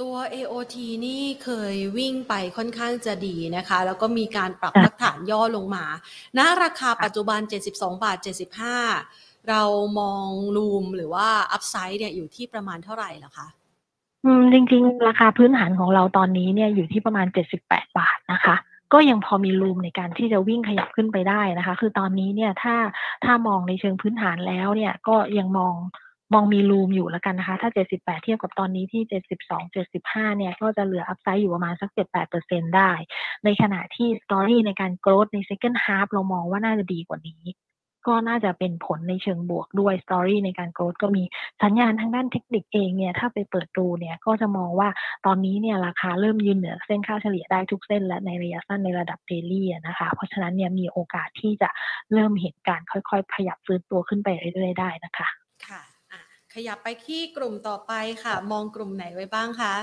[0.00, 5.84] ตัว AOT นี่เคยวิ่งไปค่อนข้างจะดีนะคะ แล้วก็มีการปรับค่ะพักฐานย่อลงมา
[6.38, 7.40] ณราคาปัจจุบัน
[7.72, 8.18] 72 บาท
[8.82, 9.62] 75 เรา
[10.00, 13.48] มองรูมหรือว่าอัพไซด์เนี่ยอยู่ที่ประมาณเท่าไหร่หรอคะ
[14.24, 17.26] อืมจริงๆ ราคาพื้นฐานของเราตอนนี้เนี่ยอยู่ที่ประมาณ
[17.62, 18.54] 78 บาทนะคะ
[18.92, 22.76] ก็ยังพอมีรูมในการที่จะวิ่งขยับขึ้นไปได้นะคะ คือตอนนี้เนี่ยถ้า
[23.24, 25.74] ถ้ามองในเชิงพื้นฐานแล้วเนี่ยก็ยังมอง
[26.34, 29.02] มองมี room อยู่แล้วกันนะคะ ถ้า 78 เทียบกับตอนนี้ที่
[29.48, 29.62] 72
[29.94, 31.90] 75 เนี่ย ก็จะเหลือ upside อยู่ประมาณสัก
[32.34, 32.90] 7-8%ได้
[33.44, 37.42] ในขณะที่ story ในการ growth ใน second half เรามองว่าน่าจะดีกว่านี้
[38.06, 41.22] ก็น่าจะเป็นผลในเชิงบวกด้วย story ในการ growth ก็มี
[41.62, 44.88] สัญญาณทางด้านเทคนิคเองเนี่ยถ้าไปเปิดดูเนี่ยก็จะมองว่า
[45.26, 51.70] ตอนนี้เนี่ยราคาเริ่มยืนเหนือเส้นค่าเฉลี่ยได้ทุกเส้น และในระยะสั้นในระดับ daily นะคะเพราะฉะนั้นเนี่ยมีโอกาสที่จะ
[52.12, 55.28] เริ่มเห็นการค่อยๆ ขยับฟื้นตัวขึ้นไปเรื่อยๆได้นะคะ
[55.66, 55.82] ค่ะ
[56.54, 57.92] ขยับไปที่กลุ่มต่อไป
[58.24, 59.74] ค่ะ มองกลุ่มไหนไว้บ้างคะ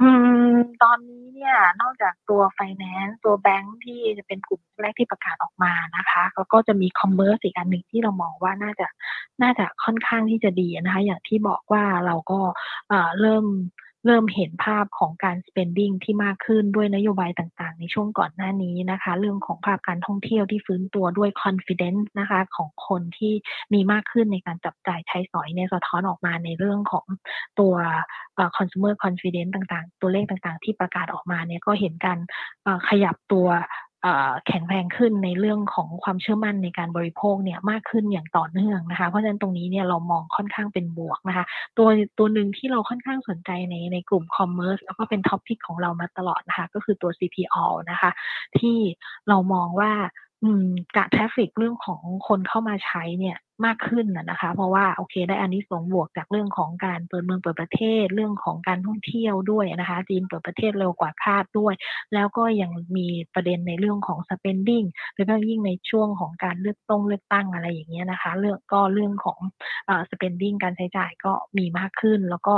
[0.00, 0.10] อื
[0.48, 0.52] ม
[0.82, 8.86] ตอนนี้เนี่ย นอกจากตัวไฟแนนซ์ตัวแบงค์ที่จะเป็นกลุ่มแรกที่ประกาศออกมานะคะแล้วก็จะมี commerce อีกอันหนึ่งที่เรามองว่าน่าจะ
[9.42, 12.40] น่าจะค่อนข้างที่จะดีนะคะ อย่างที่บอกว่าเราก็
[12.88, 13.44] เอ่อเริ่ม
[14.06, 23.34] เริ่มเห็นภาพของการ spending ที่มากขึ้นด้วยนโยบายต่างๆ ในช่วงก่อนหน้านี้นะคะ เรื่องของภาพการท่องเที่ยวที่ฟื้นตัวด้วย confidence นะคะของคนที่
[23.72, 27.06] มีมากขึ้นในการจับจ่ายใช้สอยเนี่ยสะท้อนออกมาในเรื่องของ
[27.60, 27.74] ตัว
[28.56, 32.18] consumer confidence ต่างๆ ตัวเลขต่างๆ ที่ประกาศออกมาเนี่ยก็เห็นการ
[32.88, 33.46] ขยับตัว
[34.46, 41.44] แข็งแรงขึ้นในเรื่องของความเชื่อมั่นในการบริโภคเนี่ยมากขึ้นอย่างต่อเนื่องนะคะ เพราะฉะนั้นตรงนี้เนี่ยเรามองค่อนข้างเป็นบวกนะคะ
[41.78, 48.10] ตัวตัวหนึ่งที่เราค่อนข้างสนใจในในกลุ่ม commerce แล้วก็เป็น top pick ของเรามาตลอดนะคะ ก็คือตัว CPALL นะคะ
[48.58, 48.76] ที่
[49.28, 49.92] เรามองว่า
[50.96, 61.74] กะทราฟิกเรื่องของคนเข้ามาใช้เนี่ยมากขึ้นนะคะ เพราะว่าโอเคได้อันนี้สงบวกจากเรื่องของการเปิดเมืองเปิดประเทศเรื่องของการท่องเที่ยวด้วยนะคะจีนเปิดประเทศเร็วกว่าคาดด้วย
[62.14, 69.38] แล้วก็ยังมีประเด็นในเรื่องของ spending โดยเฉพาะยิ่งในช่วงของการเลือกต้องเลือกตั้งอะไรอย่างเงี้ยนะคะ เรื่องก็เรื่องของ
[69.86, 72.56] เอ่อ spending การใช้จ่ายก็มีมากขึ้น แล้วก็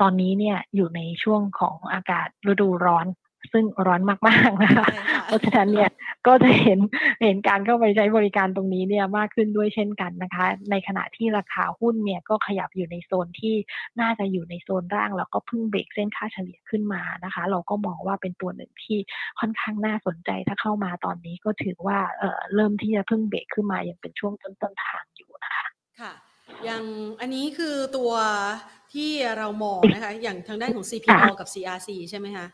[0.00, 3.06] ตอนนี้เนี่ยอยู่ในช่วงของอากาศฤดูร้อน
[3.52, 4.86] ซึ่งร้อนมากๆนะคะ
[5.26, 5.90] เพราะฉะนั้นเนี่ย
[6.26, 6.78] ก็จะเห็น
[7.22, 13.54] เห็นการเข้าไปใช้บริการตรงนี้เนี่ยมากขึ้นด้วยเช่นกันนะคะ ในขณะที่ราคาหุ้นเนี่ยก็ขยับอยู่ในโซนที่
[14.00, 18.98] น่าจะอยู่ในโซนร่าง แล้วก็เพิ่งเบรกเส้นค่าเฉลี่ยขึ้นมานะคะ เราก็มองว่าเป็นตัวหนึ่งที่
[19.40, 25.66] ค่อนข้างน่าสนใจถ้าเข้ามาตอนนี้ก็ถือว่าเอ่อเริ่มที่จะเพิ่งเบรกขึ้นมายังเป็นช่วงต้นต้นทางอยู่นะคะ
[26.00, 26.12] ค่ะ
[26.64, 26.84] อย่าง
[27.20, 28.12] อันนี้คือตัว
[28.94, 32.46] ที่เรามองนะคะ อย่างทางด้านของ CPO กับ CRC ใช่ไหมคะ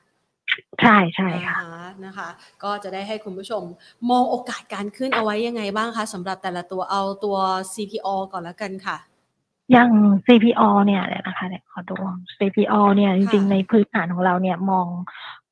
[0.82, 2.28] ใช่ใช่ค่ะอ่าฮนะคะ
[2.62, 3.62] ก็จะได้ให้คุณผู้ชม
[4.10, 7.36] มองโอกาสการขึ้นเอาไว้ยังไงบ้างคะสำหรับแต่ละตัวเอาตัว
[7.72, 8.96] CPO ก่อนแล้วกันค่ะ
[9.72, 9.90] อย่าง
[10.26, 11.96] CPO เนี่ยเดี๋ยวนะคะเดี๋ยวขอดู
[12.38, 14.86] CPO เนี่ยจริงค่ะๆในพื้นฐานของเราเนี่ยมอง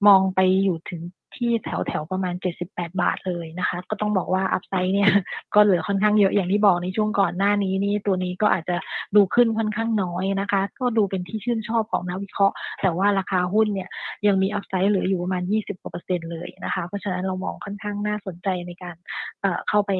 [0.06, 1.00] มองไปอยู่ถึง
[1.36, 2.34] ที่แถวแถวประมาณ
[2.66, 5.10] 78 บาทเลยนะคะ ก็ต้องบอกว่าอัพไซด์เนี่ย
[5.54, 8.76] ก็เหลือค่อนข้างเยอะอย่างที่บอกในช่วงก่อนหน้านี้นี่ตัวนี้ก็อาจจะ
[9.16, 13.88] ดูขึ้นค่อนข้างน้อยนะคะ ก็ดูเป็นที่ชื่นชอบของนักวิเคราะห์ แต่ว่าราคาหุ้นเนี่ย
[14.26, 18.96] ยังมีอัพไซด์เหลืออยู่ประมาณ 20กว่าเปอร์เซ็นต์เลยนะคะ เพราะฉะนั้นเรามองค่อนข้างน่าสนใจในการ
[19.40, 19.92] เเข้าไป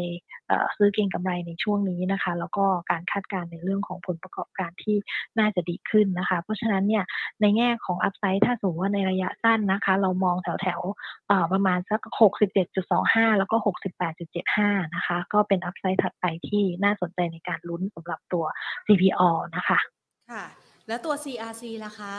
[0.77, 4.97] ซื้อเก็งกำไรในช่วงนี้นะคะ แล้วก็การคาดการณ์ในเรื่องของผลประกอบการที่
[5.39, 7.05] น่าจะดีขึ้นนะคะ เพราะฉะนั้นเนี่ย
[7.41, 10.81] ในแง่ของอัพไซด์ถ้าสมมติว่าในระยะสั้นนะคะ เรามองแถวแถว
[11.53, 12.01] ประมาณสัก
[12.71, 13.57] 67.25 แล้วก็
[14.25, 18.45] 68.75 นะคะ ก็เป็นอัพไซด์ถัดไปที่น่าสนใจในการลุ้นสำหรับตัว
[18.87, 19.79] CPO นะคะ
[20.31, 20.45] ค่ะ
[20.89, 22.15] แล้วตัว CRC ล่ะคะ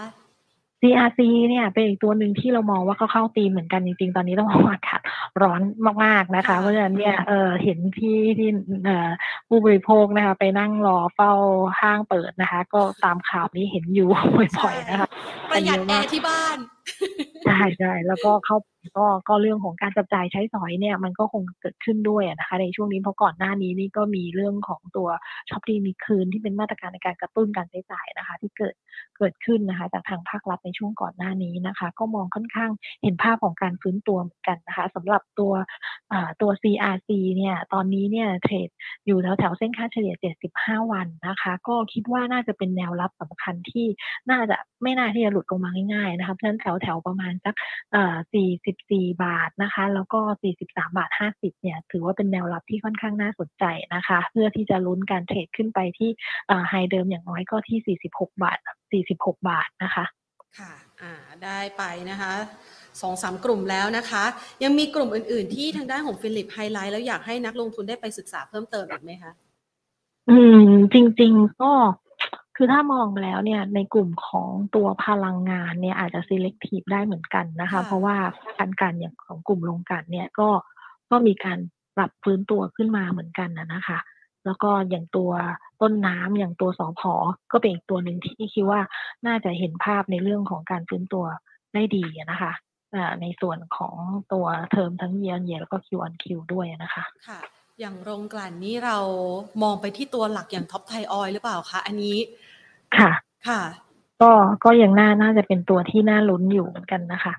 [0.82, 1.19] CRC
[1.50, 5.02] เนี่ยเป็นอีกตัวหนึ่งที่เรามองว่าเขาเข้าธีมเหมือนกันจริงๆ ตอนนี้ต้องบอกว่าอากาศ
[5.41, 5.62] ร้อน
[6.04, 8.50] มากๆนะคะค่ะเพราะฉะนั้นเนี่ยเออเห็นที่ที่
[8.86, 9.10] เอ่อ
[9.48, 11.32] ผู้บริโภคนะคะไปนั่งรอเฝ้า
[11.82, 14.08] ห้างเปิดนะคะ ก็ตามข่าวนี้เห็นอยู่
[14.58, 15.08] บ่อยๆนะคะ
[15.52, 16.58] ประหยัดอันแอเยอะมากร์ที่บ้าน
[17.45, 18.58] ใช่ใช่แล้วก็เข้า
[18.97, 25.10] ก็ก็เรื่องของการจับจ่ายใช้สอยเนี่ย มันก็คงเกิดขึ้นด้วยนะคะ ในช่วงนี้เพราะก่อนหน้านี้นี่ก็มีเรื่องของตัว
[25.49, 28.75] ช็อปดีมีคืนที่เป็นมาตรการในการกระตุ้นการใช้จ่ายนะคะ ที่เกิด
[29.17, 32.71] เกิดขึ้นนะคะ จากทางภาครัฐในช่วงก่อนหน้านี้นะคะ ก็มองค่อนข้าง
[33.04, 35.54] เห็นภาพของการฟื้นตัวเหมือนกันนะคะสำหรับตัว
[36.41, 38.69] ตัว CRC เนี่ยตอนนี้เนี่ยเทรด
[39.06, 40.15] อยู่แถวแถวเส้นค่าเฉลี่ย
[40.54, 43.88] 75 วันนะคะ ก็คิดว่าน่าจะเป็นแนวรับสำคัญที่
[44.32, 47.56] น่าจะไม่น่าที่จะหลุดลงมาง่ายๆนะคะเพราะฉะนั้นแถวแถวๆประมาณสัก
[47.92, 48.15] เอ่อ
[48.70, 50.20] 44บาทนะคะ แล้วก็
[50.60, 53.65] 43บาท50เนี่ย ถือว่าเป็นแนวรับที่ค่อนข้างน่าสนใจ
[53.96, 56.10] นะคะ เพื่อที่จะลุ้นการ trade ขึ้นไปที่
[56.48, 58.58] เอ่อ high เดิมอย่างน้อยก็ที่46บาท
[59.00, 60.06] 46บาทนะคะ
[60.60, 61.13] ค่ะ อ่า
[61.44, 62.34] ได้ไปนะคะ
[63.02, 64.24] สองสามกลุ่มแล้วนะคะ
[64.63, 69.32] ยังมีกลุ่มอื่น ๆ ที่ทางด้านของฟิลิปไฮไลท์แล้วอยากให้นักลงทุนได้ไปศึกษาเพิ่มเติมอีกไหมคะ
[70.30, 71.72] อืม จริง ๆ ก็
[72.62, 78.15] คือถ้ามองแล้วเนี่ยในกลุ่มของตัวพลังงานเนี่ยอาจจะ selective ได้เหมือนกันนะคะค่ะเพราะว่า
[78.58, 80.50] การกันอย่างของกลุ่มโรงกลั่นเนี่ยก็
[81.12, 81.60] ก็มีการ
[81.95, 84.00] ปรับฟื้นตัวขึ้นมาเหมือนกันน่ะนะคะ
[84.45, 85.32] แล้วก็อย่างตัว
[85.82, 87.02] ต้นน้ำอย่างตัวสผ
[87.52, 88.82] ก็เป็นอีกตัวหนึ่งที่คิดว่า
[89.28, 91.26] น่าจะเห็นภาพในเรื่องของการฟื้นตัว
[91.74, 92.54] ได้ดีอะนะคะ
[92.95, 93.95] อ่าในส่วนของ
[94.34, 97.39] ตัวเทอมทั้ง year on year แล้วก็ Q on Q ด้วยอะนะคะค่ะ
[97.80, 98.98] อย่างโรงกลั่นนี่เรา
[99.63, 102.17] มองไปที่ตัวหลักอย่าง TOP ไทยออยล์หรือเปล่าคะ อันนี้
[102.97, 103.12] ค่ะ
[103.47, 103.62] ค่ะ
[104.21, 104.32] ก็
[104.63, 107.34] ก็ยังน่าน่าจะเป็นตัวที่น่าลุ้นอยู่เหมือนกันนะคะ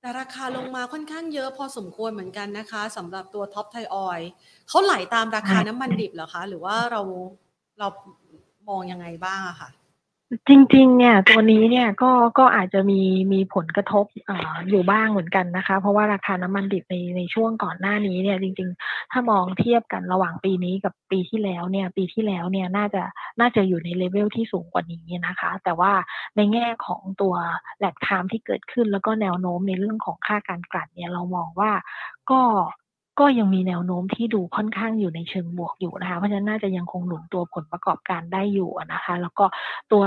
[0.00, 4.20] แต่ราคาลงมาค่อนข้างเยอะพอสมควรเหมือนกันนะคะสำหรับตัว TOP ไทยออยล์
[4.68, 7.00] เขาไหลตามราคาใช่น้ำมันดิบเหรอคะ หรือว่าเรา
[7.78, 7.88] เรา
[8.68, 9.68] มองยังไงบ้างอะค่ะ
[10.48, 13.00] จริง ๆ เนี่ย ตัวนี้เนี่ยก็ก็อาจจะมี
[13.32, 14.30] มีผลกระทบอ
[14.68, 23.02] อยู่บ้างเหมือนกันนะคะ เพราะว่าราคาน้ำมันดิบในในช่วงก่อนหน้านี้เนี่ย จริง ๆ ถ้ามองเทียบกันระหว่างปีนี้กับปีที่แล้วเนี่ย ปีที่แล้วเนี่ยน่าจะ
[23.40, 25.92] น่าจะอยู่ในเลเวลที่สูงกว่านี้นะคะ แต่ว่า
[26.36, 27.34] ในแง่ของตัว
[27.78, 31.72] lag time ที่เกิดขึ้นแล้วก็แนวโน้มในเรื่องของค่าการกลั่นเนี่ยเรามองว่า
[32.30, 32.40] ก็
[33.20, 39.44] ก็ยังมีแนวโน้มที่ดูค่อนข้างอยู่ในเชิงบวกอยู่นะคะ เพราะฉะนั้นน่าจะยังคงหนุนตัวผลประกอบการได้อยู่นะคะ แล้วก็
[39.92, 40.02] ตัว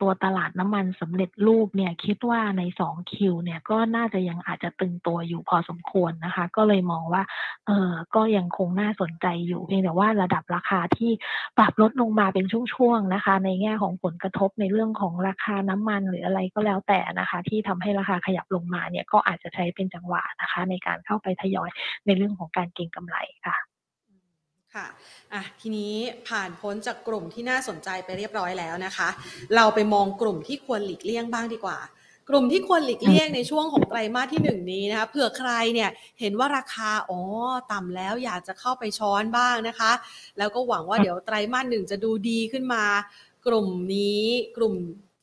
[0.00, 7.22] ตัวตลาดน้ำมันสำเร็จรูปเนี่ยคิดว่าใน2คิวเนี่ยก็น่าจะยังอาจจะตึงตัวอยู่พอสมควรนะคะ ก็เลยมองว่า
[7.66, 11.10] เออก็ยังคงน่าสนใจอยู่เพียงแต่ว่าระดับราคาที่
[11.58, 21.70] ปรับลดลงมาเป็นช่วงๆนะคะ ในแง่ของผลกระทบในเรื่องของราคาน้ำมันหรืออะไรก็แล้วแต่นะคะ ที่ทำให้ราคาขยับลงมาเนี่ยก็อาจจะใช้เป็นจังหวะนะคะ ในการเข้าไปทยอย
[22.06, 23.69] ในเรื่องของการเก็งกำไรค่ะ
[24.76, 24.86] ค่ะ
[25.32, 25.94] อะทีนี้
[26.28, 29.08] ผ่านพ้นจากกลุ่มที่น่าสนใจไปเรียบร้อยแล้วนะคะ
[29.56, 31.78] เราไปมองกลุ่มที่ควรหลีกเลี่ยงบ้างดีกว่า
[32.28, 37.20] กลุ่มที่ควรหลีกเลี่ยงในช่วงของไตรมาสที่หนึ่งนี้นะคะเผื่อใครเนี่ยเห็นว่าราคาอ๋อ
[37.72, 39.92] ต่ำแล้วอยากจะเข้าไปช้อนบ้างนะคะ
[40.38, 42.84] แล้วก็หวังว่าเดี๋ยวไตรมาสหนึ่งจะดูดีขึ้นมา
[43.46, 44.24] กลุ่มนี้
[44.56, 44.74] กลุ่ม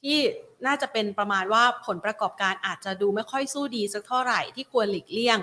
[0.03, 0.19] ที่
[0.65, 5.37] น่าจะเป็นประมาณว่าผลประกอบการอาจจะดูไม่ค่อยสู้ดีสักเท่าไหร่ที่ควรหลีกเลี่ยง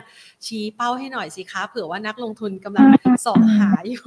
[0.47, 2.87] ชี้เป้าให้หน่อยสิคะเผื่อว่านักลงทุนกำลัง
[3.27, 4.05] ส่องหาอยู่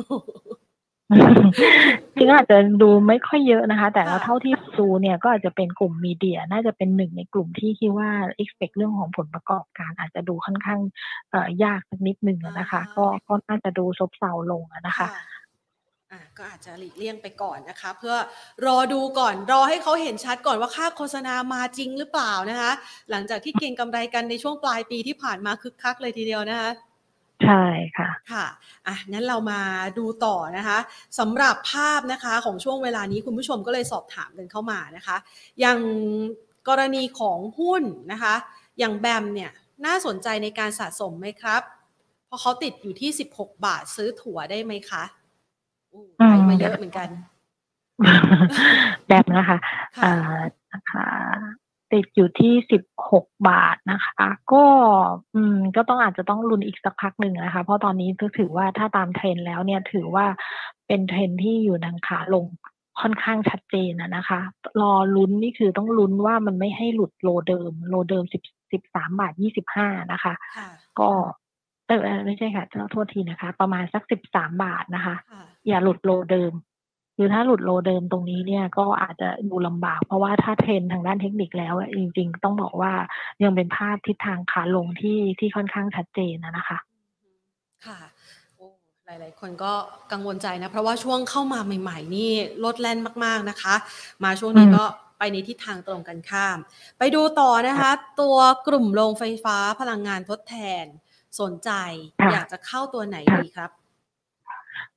[2.14, 8.10] จริงๆอาจจะดูไม่ค่อยเยอะนะคะ แต่ค่ะเท่าที่ดูเนี่ยก็อาจจะเป็นกลุ่มมีเดีย น่าจะเป็นหนึ่งในกลุ่มที่คิดว่า
[8.42, 10.80] expect เรื่องของผลประกอบการ อาจจะดูค่อนข้าง
[11.30, 15.08] เอ่อยากสักนิดหนึ่งอะนะคะ ก็ก็น่าจะดูซบเซาลงอะนะคะ
[16.12, 18.16] อะก็อาจจะหลีกเลี่ยงไปก่อนนะคะ เพื่อ
[18.66, 22.72] รอดูก่อนรอให้เขาเห็นชัดก่อนว่าค่าโฆษณามาจริงหรือเปล่านะคะ
[23.12, 26.70] หลังจากที่เก็งกำไรกันในช่วงปลายปีที่ผ่านมาคึกคักเลยทีเดียวนะคะ
[27.44, 27.62] ใช่
[27.98, 28.46] ค่ะค่ะ
[28.88, 29.62] อะงั้นเรามา
[29.98, 30.78] ดูต่อนะคะ
[31.20, 35.18] สำหรับภาพนะคะของช่วงเวลานี้คุณผู้ชมก็เลยสอบถามกันเข้ามานะคะ
[35.60, 35.80] อย่าง
[36.68, 38.36] กรณีของหุ้นนะคะ
[38.80, 39.52] อย่างแบมเนี่ย
[39.86, 41.62] น่าสนใจในการสะสมไหมครับ
[42.28, 45.17] เพราะเขาติดอยู่ที่ 16 บาทซื้อถั่วได้ไหมคะอู้อืม
[46.18, 47.10] ไปมาเยอะเหมือนกัน
[49.08, 49.58] แบบนะคะ
[50.00, 50.38] ค่ะเอ่อ
[50.74, 51.08] นะคะ
[51.94, 54.66] ติดอยู่ที่สิบหกบาทนะคะ ก็
[55.36, 60.26] อืมก็ต้องอาจจะต้องลุ้นอีกสักพักหนึ่งนะคะ เพราะตอนนี้ก็ถือว่าถ้าตามเทรนด์แล้วเนี่ยถือว่า
[60.88, 62.46] เป็นเทรนด์ที่อยู่ทางขาลง
[63.02, 64.40] ค่อนข้างชัดเจนนะนะคะ
[64.82, 71.10] รอลุ้นนี่คือต้องลุ้นว่ามันไม่ให้หลุด low เดิม low เดิมสิบสิบสามบาทยี่สิบห้านะคะค่ะก็
[71.88, 76.54] เออเออไม่ใช่ค่ะโทษทีนะคะ ประมาณสักสิบสามบาทนะคะค่ะอย่าหลุด low เดิม
[77.20, 82.92] คือถ้าหลุดโลเดิมตรงนี้เนี่ยก็อาจจะดูลำบาก เพราะว่าถ้าเทรนทางด้านเทคนิคแล้วอะจริง ๆ ต้องบอกว่า
[83.44, 86.78] ยังเป็นภาพทิศทางขาลงที่ที่ค่อนข้างชัดเจนนะนะคะ
[87.86, 88.00] ค่ะ
[88.56, 88.68] โอ้
[89.06, 89.74] หลาย ๆ คนก็
[90.12, 92.32] กังวลใจนะ เพราะว่าช่วงเข้ามาใหม่ ๆ นี่
[92.64, 93.76] ลดแล่นมาก ๆ นะคะ
[94.24, 94.84] มาช่วงนี้อืมก็
[95.20, 96.58] ไปในทิศทางตรงกันข้าม
[97.00, 100.86] ไปดูต่อนะคะ ตัวกลุ่มโรงไฟฟ้าพลังงานทดแทน
[101.42, 101.72] สนใจ
[102.22, 103.72] ค่ะอยากจะเข้าตัวไหนค่ะดีครับ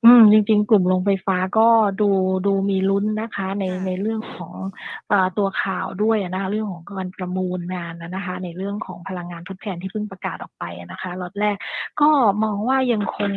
[0.05, 1.69] อืม จริง ๆ กลุ่มโรงไฟฟ้าก็
[2.01, 2.11] ดู
[2.47, 4.55] ดูมีลุ้นนะคะ ในค่ะในเรื่องของ
[5.09, 11.57] เออตัวข่าวด้วยอะนะคะเรื่องของการประมูลงานนะนะคะ ในเรื่องของพลังงานทดแทนที่เพิ่งประกาศออกไปอะนะคะล็อตแรก
[12.01, 12.11] ก็
[12.45, 13.33] มองว่ายังคง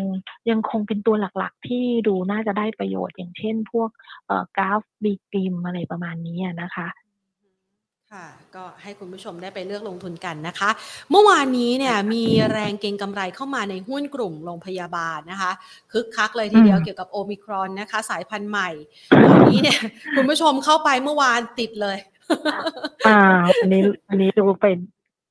[0.49, 3.89] ยังคงเป็นตัวหลักๆ ที่ดูน่าจะได้ประโยชน์อย่างเช่น พวก
[4.27, 6.87] เอ่อกราฟบีกริมอะไรประมาณนี้อะนะคะ
[8.13, 10.69] ค่ะก็ให้คุณผู้ชมได้ไปเลือกลงทุนกันนะคะ
[11.11, 15.51] เมื่อวานนี้เนี่ยมีแรงเก็งกำไรเข้ามาในหุ้นกลุ่มโรงพยาบาลนะคะ
[15.91, 18.69] คึกคักเลยทีเดียวอืมเกี่ยวกับโอมิครอนนะคะ สายพันธุ์ใหม่
[19.29, 19.79] ตอนนี้เนี่ย
[20.15, 21.97] คุณผู้ชมเข้าไปเมื่อวานติดเลย
[23.07, 23.19] อ่า
[23.59, 24.77] อันนี้อันนี้ดูเป็น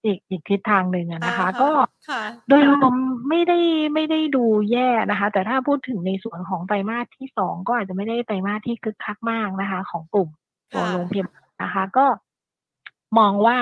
[0.05, 1.71] อีกอีกทิศทางหนึ่งอะนะคะอ่าก็
[2.09, 2.95] ค่ะโดยรวม
[3.29, 3.59] ไม่ได้
[3.95, 10.29] ไม่ได้ดูแย่นะคะ แต่ถ้าพูดถึงในส่วนของไตรมาสที่สองก็อาจจะไม่ได้ไตรมาสที่คึกคักมากนะคะ ของกลุ่ม
[10.73, 12.07] ตัวค่ะโรงพยาบาลนะคะ ก็
[13.19, 13.59] มองว่า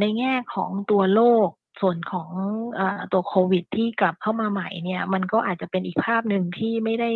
[0.00, 1.48] ในแง่ของตัวโลก
[1.80, 2.30] ส่วนของ
[2.78, 2.80] อ
[3.12, 7.10] ตัวโควิดที่กลับเข้ามาใหม่เนี่ย มันก็อาจจะเป็นอีกภาพหนึ่งที่ไม่ได้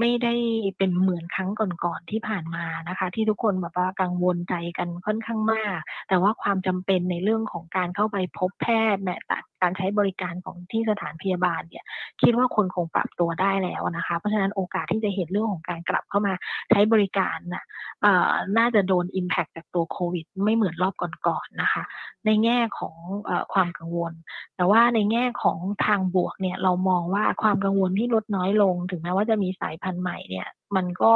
[0.00, 0.34] ไม่ได้
[0.78, 1.50] เป็นเหมือนครั้ง
[1.84, 5.78] ก่อนๆที่ผ่านมานะคะ ที่ทุกคนแบบว่ากังวลใจกันค่อนข้างมาก
[6.08, 11.84] แต่ว่าความจำเป็นในเรื่องของการเข้าไปพบแพทย์แม้แต่การใช้บริการของที่สถานพยาบาลเนี่ย
[12.22, 16.34] คิดว่าคนคงปรับตัวได้แล้วนะคะ เพราะฉะนั้นโอกาสที่จะเห็นเรื่องของการกลับเข้ามา
[16.70, 17.64] ใช้บริการน่ะ
[18.02, 21.82] เอ่อน่าจะโดน impact จากตัวโควิด ไม่เหมือนรอบก่อนๆนะคะ
[22.26, 22.96] ในแง่ของ
[23.28, 24.12] ออความกังวล
[24.56, 31.12] แต่ว่าในแง่ของทางบวกเนี่ยเรามองว่าความกังวลที่ลดน้อยลง ถึงแม้ว่าจะมีสายพันธุ์ใหม่เนี่ย มันก็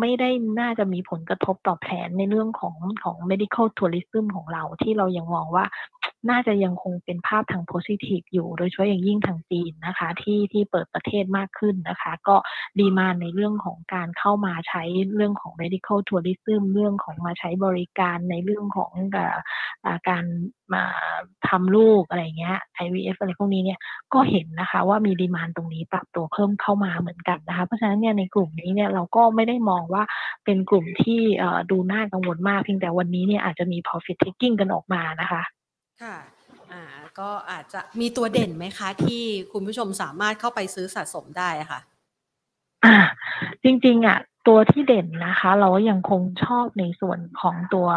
[0.00, 5.64] ไม่ได้น่าจะมีผลกระทบต่อแผนในเรื่องของของ medical tourism ของเราที่เรายังมองว่า
[6.30, 12.36] น่าจะยังคงเป็นภาพทาง positive อยู่ โดยเฉพาะอย่างยิ่งทางจีนนะคะ ที่ที่เปิดประเทศมากขึ้นนะคะ ก็
[12.78, 14.82] ดีมาในเรื่องของการเข้ามาใช้
[15.14, 18.92] เรื่องของ medical tourism เรื่องของมาใช้บริการในเรื่องของ
[19.86, 20.24] อการ
[20.74, 20.84] มา
[21.48, 23.78] ทำลูกอะไรเงี้ย IVF อะไรพวกนี้เนี่ย
[24.14, 30.02] ก็เห็นนะคะว่ามีดีมานตรงนี้ปรับตัวเพิ่มเข้ามาเหมือนกันนะคะเพราะฉะนั้นเนี่ยในกลุ่มนี้เนี่ยเราก็ไม่ได้มองว่า
[30.44, 31.20] เป็นกลุ่มที่
[31.70, 35.42] ดูน่ากังวลมากเพียงแต่วันนี้เนี่ยอาจจะมี profit taking กันออกมานะคะ
[36.02, 36.16] ค่ะ
[36.72, 36.82] อ่า
[37.18, 41.91] ก็อาจจะมีตัวเด่นไหมคะ ที่คุณผู้ชมสามารถเข้าไปซื้อสะสมได้ะค่ะอ่า
[43.62, 44.18] จริงๆอะ
[44.48, 47.88] ตัวที่เด่นนะคะ เรายังคงชอบในส่วนของตัว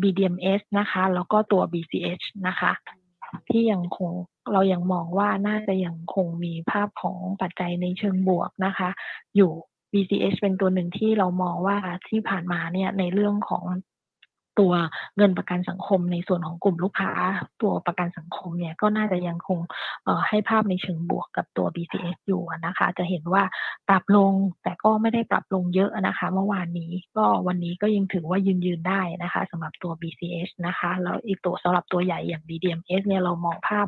[0.00, 2.72] BDMs นะคะ แล้วก็ตัว BCH นะคะ
[3.50, 4.10] ที่ยังคง
[4.52, 8.88] เรายังมองว่าน่าจะยังคงมีภาพของปัจจัยในเชิงบวกนะคะ
[9.36, 9.50] อยู่
[9.92, 11.76] BCH เป็นตัวหนึ่งที่เรามองว่า
[12.08, 13.64] ที่ผ่านมาเนี่ยในเรื่องของ
[14.60, 14.72] ตัว
[15.16, 17.12] เงินประกันสังคมในส่วนของกลุ่มลูกค้า
[17.62, 19.58] ตัวประกันสังคมเนี่ยก็น่าจะยังคง
[20.28, 23.42] ให้ภาพในเชิงบวกกับตัว BCS อยู่นะคะ จะเห็นว่า
[23.88, 24.32] ปรับลง
[24.62, 33.86] แต่ก็ไม่ได้ปรับลงเยอะนะคะ เมื่อวานนี้ก็วันนี้ก็ยังถือว่ายืนยืนได้นะคะสำหรับตัว BCH นะคะแล้วอีกตัวสำหรับตัวใหญ่อย่าง BDMs เนี่ยเรามองภาพ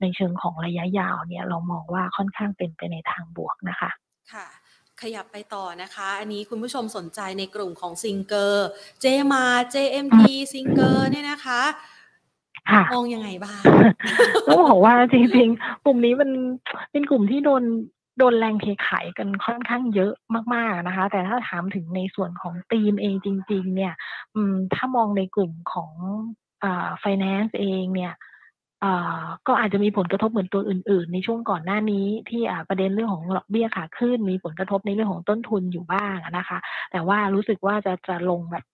[0.00, 3.90] ในเชิงของระยะยาวเนี่ยเรามองว่าค่อนข้างเป็นไปในทางบวกนะคะ
[4.32, 4.46] ค่ะ
[5.02, 8.68] ขยับไปต่อนะคะ อันนี้คุณผู้ชมสนใจในกลุ่มของซิงเกอร์
[9.00, 9.44] เจมา
[9.74, 10.20] JMT
[10.52, 11.62] ซิงเกอร์เนี่ยนะคะ
[12.92, 13.62] มองยังไงบ้าง
[14.46, 16.30] ต้องบอกว่าจริงๆ กลุ่มนี้มัน
[16.90, 17.64] เป็นกลุ่มที่โดน
[18.18, 20.12] โดนแรงเทขายกันค่อนข้างเยอะ
[20.54, 23.94] มากๆนะคะ แต่ถ้าถามถึงในส่วนของทีมเองจริง ๆ เนี่ย
[24.74, 25.92] ถ้ามองในกลุ่มของ
[26.64, 28.12] อ่า finance เองเนี่ย
[29.46, 36.58] ก็อาจจะมีผลกระทบเหมือนตัวอื่น ๆ ในช่วงก่อนหน้านี้ที่ประเด็นเรื่องของดอกเบี้ยขาขึ้น มีผลกระทบในเรื่องของต้นทุนอยู่บ้างนะคะ
[36.92, 38.64] แต่ว่ารู้สึกว่าจะจะลงแบบ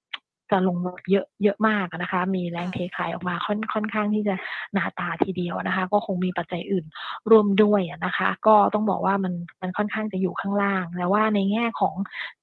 [0.55, 0.79] จะลง
[1.11, 4.35] เยอะเยอะมากนะคะ มีแรงเทขายออกมาค่อนค่อนข้างที่จะ
[4.73, 6.85] หนาตาทีเดียวนะคะ ก็คงมีปัจจัยอื่น
[7.31, 11.95] ร่วมด้วยนะคะ ก็ต้องบอกว่ามันมันค่อนข้างจะอยู่ข้างล่างแต่ว่าในแง่ของ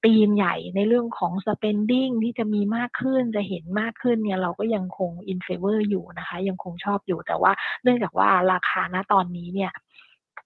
[0.04, 7.52] ตีมใหญ่ในเรื่องของ spending ที่จะมีมากขึ้นจะเห็นมากขึ้นเนี่ยเราก็ยังคง in favor อยู่นะคะ ยังคงชอบอยู่แต่ว่า
[7.82, 9.72] เนื่องจากว่าราคาณตอนนี้เนี่ย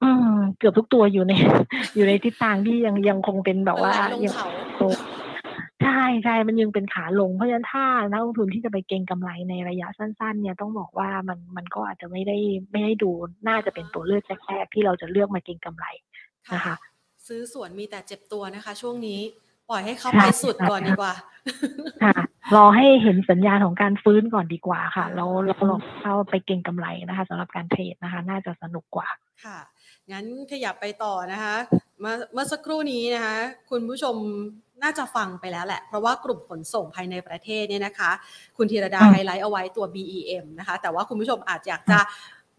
[0.02, 1.32] อืมเกือบทุกตัวอยู่ใน
[1.94, 3.94] อยู่ในทิศทางที่ยังยังคงเป็นแบบว่า
[4.24, 4.32] ยัง
[5.82, 12.38] ใช่ใช่มันยังเป็นขาลง เพราะฉะนั้นถ้านักลงทุนที่จะไปเก็งกำไรในระยะสั้น ๆ เนี่ยต้องบอกว่ามันมันก็อาจจะไม่ได้
[12.72, 13.10] ไม่ได้ดู
[13.48, 15.86] น่าจะเป็นตัวเลือกแรกๆที่เราจะเลือกมาเก็งกำไร
[16.54, 16.76] นะคะ
[17.26, 19.20] ซื้อสวนมีแต่เจ็บตัวนะคะ ช่วงนี้
[19.70, 21.14] ปล่อยให้เขาไปสุดก่อนดีกว่า
[22.02, 22.14] ค่ะ
[22.56, 29.08] รอให้เห็นสัญญาณของการฟื้นก่อนดีกว่าค่ะ เราเราลองเข้าไปเก็งกำไรนะคะสำหรับการเทรดนะคะ น่าจะสนุกกว่า
[29.44, 29.58] ค่ะ
[30.10, 31.56] งั้นขยับไปต่อนะคะ
[32.00, 33.36] เมื่อเมื่อสักครู่นี้นะคะ
[33.70, 34.16] คุณผู้ชม
[34.82, 38.10] น่าจะฟังไปแล้วแหละ เพราะว่ากลุ่มขนส่งภายในประเทศเนี่ยนะคะ
[38.56, 42.00] คุณธีรดาไฮไลท์เอาไว้ตัว BEM นะคะ แต่ว่าคุณผู้ชมอาจอยากจะ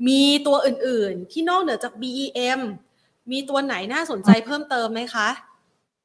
[0.07, 2.59] มีตัวอื่นๆ ที่นอกเหนือจาก BEM
[3.31, 5.27] มีตัวไหนน่าสนใจเพิ่มเติมไหมคะ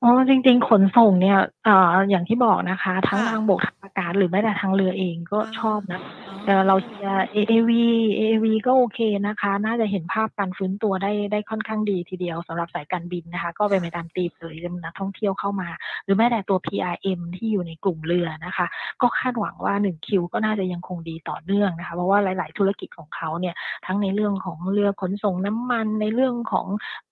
[0.02, 7.70] อ๋อจริง ๆ ขนส่งเนี่ยเอ่ออย่างที่บอกนะคะ ทั้งทางบกทางอากาศหรือแม้แต่ทางเรือเองก็ชอบนะแต่ เราเชียร์ AAV
[8.18, 15.68] AAV ก็โอเคนะคะ น่าจะเห็นภาพการฟื้นตัวได้ได้ค่อนข้างดีทีเดียวสำหรับสายการบินนะคะ ก็เป็นไปตามตีมเลยนักท่องเที่ยวเข้ามา
[16.04, 18.66] หรือแม้แต่ตัว PRM ที่อยู่ในกลุ่มเรือนะคะ
[19.02, 23.54] ก็คาดหวังว่า1คิวก็น่าจะยังคงดีต่อเนื่องนะคะ เพราะว่าหลาย ๆ ธุรกิจของเขาเนี่ย
[23.86, 26.66] ทั้งในเรื่องของเรือขนส่งน้ำมันในเรื่องของ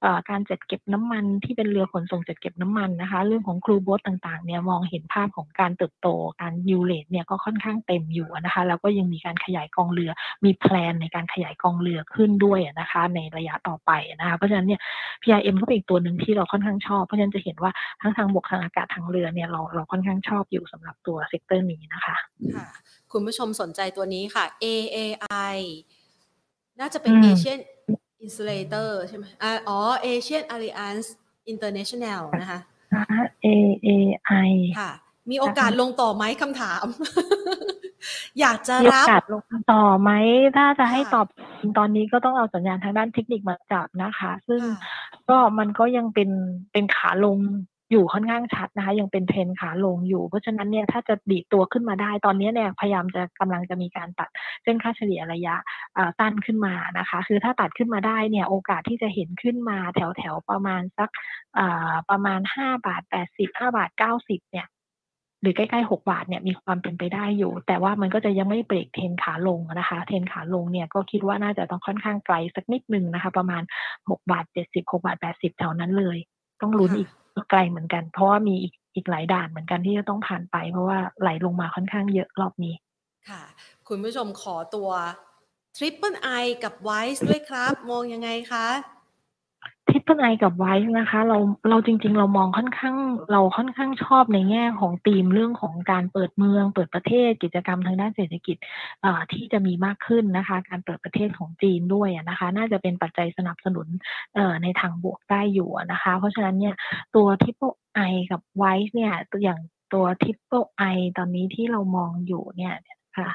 [0.04, 6.08] อการจัดเก็บน้ำมันที่เป็นเรือขนส่งจัดเก็บน้ำมันนะคะ เรื่องของครูโบอสต่าง ๆ เนี่ยมองเห็นภาพของการเติบโต
[6.40, 10.10] การ U-rate เนี่ยก็ค่อนข้างเต็มอยู่นะคะ แล้วก็ยังมีการขยายกองเรือ
[10.44, 13.90] มี plan ในการขยายกองเรือขึ้นด้วยนะคะ ในระยะต่อไป
[14.20, 14.80] นะคะเพราะฉะนั้นเนี่ย
[15.22, 22.16] PRM ก็เป็นอีกตัวหนึ่งที่เราค่อนข้างชอบ เพราะฉะนั้นจะเห็นว่าทั้งทางบกทางอากาศทางเรือเนี่ยเราเราค่อนข้างชอบอยู่สำหรับตัว sector นี้นะคะ
[22.56, 22.68] ค่ะ
[23.12, 25.58] คุณผู้ชมสนใจตัวนี้ค่ะ AAI
[26.80, 27.60] น่าจะเป็น Asian
[28.24, 29.24] Insulator ใช่ไหม
[29.68, 31.08] อ๋อ Asian Alliance
[31.52, 32.60] International นะคะ
[33.44, 33.46] A
[33.86, 33.88] A
[34.48, 34.92] I ค่ะ
[35.30, 36.84] มีโอกาสลงต่อไหมคำถาม
[38.40, 39.42] อยากจะรับโอกาสลง
[39.72, 40.10] ต่อไหม
[40.56, 41.26] ถ้าจะให้ตอบ
[41.78, 44.62] ตอนนี้ก็ต้องเอาสัญญาณทางด้านเทคนิคมาจับนะคะ ซึ่ง
[45.28, 46.30] ก็มันก็ยังเป็น
[46.72, 47.38] เป็นขาลง
[47.92, 54.28] อยู่ค่อนข้างชัดนะคะ ยังเป็นเทรนขาลงอยู่ เพราะฉะนั้นเนี่ยถ้าจะดีตัวขึ้นมาได้ตอนนี้เนี่ยพยายามจะกำลังจะมีการตัด
[54.62, 55.54] เส้นค่าเฉลี่ยระยะ
[56.20, 61.10] ตั้นขึ้นมานะคะ คือถ้าตัดขึ้นมาได้เนี่ยโอกาสที่จะเห็นขึ้นมาแถวแถวประมาณสัก
[62.10, 64.66] ประมาณห้าบาทแปดสิบห้าบาทเก้าสิบเนี่ย
[65.40, 73.62] หรือใกล้ๆหกบาทเนี่ยมีความเป็นไปได้อยู่ แต่ว่ามันก็จะยังไม่เบรกเทรนขาลงนะคะ เทรนขาลงเนี่ยก็คิดว่าน่าจะต้องค่อนข้างไกลสักนิดนึงนะคะ ประมาณ
[74.10, 76.18] หกบาทเจ็ดสิบหกบาทแปดสิบแถวนั้นเลย
[76.60, 77.08] ต้องลุ้นอีก
[77.50, 82.74] ไกลเหมือนกัน เพราะว่ามีอีกอีกหลายด่านเหมือนกันที่จะต้องผ่านไป เพราะว่าไหลลงมาค่อนข้างเยอะรอบนี้
[83.28, 83.42] ค่ะ
[83.88, 84.90] คุณผู้ชมขอตัว
[85.76, 88.66] Triple I กับ Wise ด้วยครับ มองยังไงคะ
[89.90, 91.38] ทริปเปิลไอกับ WICE นะคะ เรา
[91.68, 92.96] เราจริง ๆ เรามองค่อนข้าง
[93.32, 98.56] เราค่อนข้างชอบในแง่ของธีมเรื่องของการเปิดเมือง เปิดประเทศกิจกรรมทางด้านเศรษฐกิจ
[99.32, 103.86] ที่จะมีมากขึ้นนะคะ การเปิดประเทศของจีนด้วยนะคะ น่าจะเป็นปัจจัยสนับสนุน
[104.62, 106.74] ในทางบวกได้อยู่นะคะ เพราะฉะนั้นเนี่ย
[107.14, 109.58] ตัวทริปเปิลไอกับ WICE เนี่ยตัวอย่าง
[109.94, 110.82] ตัวทริปเปิลไอ
[111.18, 112.74] ตอนนี้ที่เรามองอยู่เนี่ย
[113.18, 113.30] ค่ะ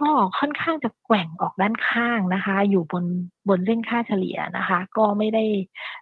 [0.00, 3.04] ก็ค่อนข้างจะแกว่งออกด้านข้างนะคะ อยู่บน
[3.48, 5.44] บนเส้นค่าเฉลี่ยนะคะ ก็ไม่ได้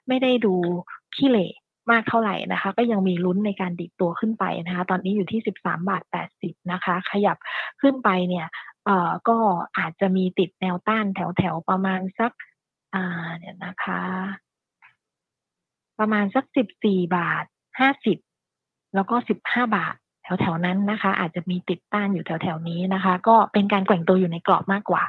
[0.08, 0.54] ไม่ได้ดู
[1.16, 1.48] ขี้เหร่
[1.90, 6.02] มากเท่าไหร่นะคะ ก็ยังมีลุ้นในการดิดตัวขึ้นไปนะคะ ตอนนี้อยู่ที่ 13 บาท
[6.36, 7.36] 80 นะคะ ขยับ
[7.80, 8.46] ขึ้นไปเนี่ย
[8.84, 9.36] เอ่อก็
[9.78, 12.32] อาจจะมีติดแนวต้านแถวๆประมาณสัก
[12.94, 14.02] อ่าเดี๋ยนะคะ
[15.98, 16.44] ประมาณสัก
[16.80, 17.44] 14 บาท
[18.20, 19.16] 50 แล้วก็
[19.46, 25.02] 15 บาท แถวๆนั้นนะคะ อาจจะมีติดต้านอยู่แถวๆนี้นะคะ ก็เป็นการแกว่งตัวอยู่ในกรอบมากกว่า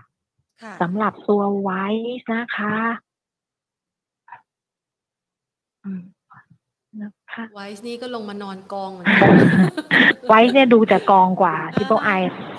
[0.62, 1.86] ค่ะสำหรับตัว WICE
[2.34, 2.76] นะคะ
[5.86, 6.02] อืม
[7.02, 9.30] นะคะ WICE นี่ก็ลงมานอนกองเหมือนกัน
[10.30, 12.10] WICE เนี่ยดูจะกองกว่าอ่าทริปเปิลไอ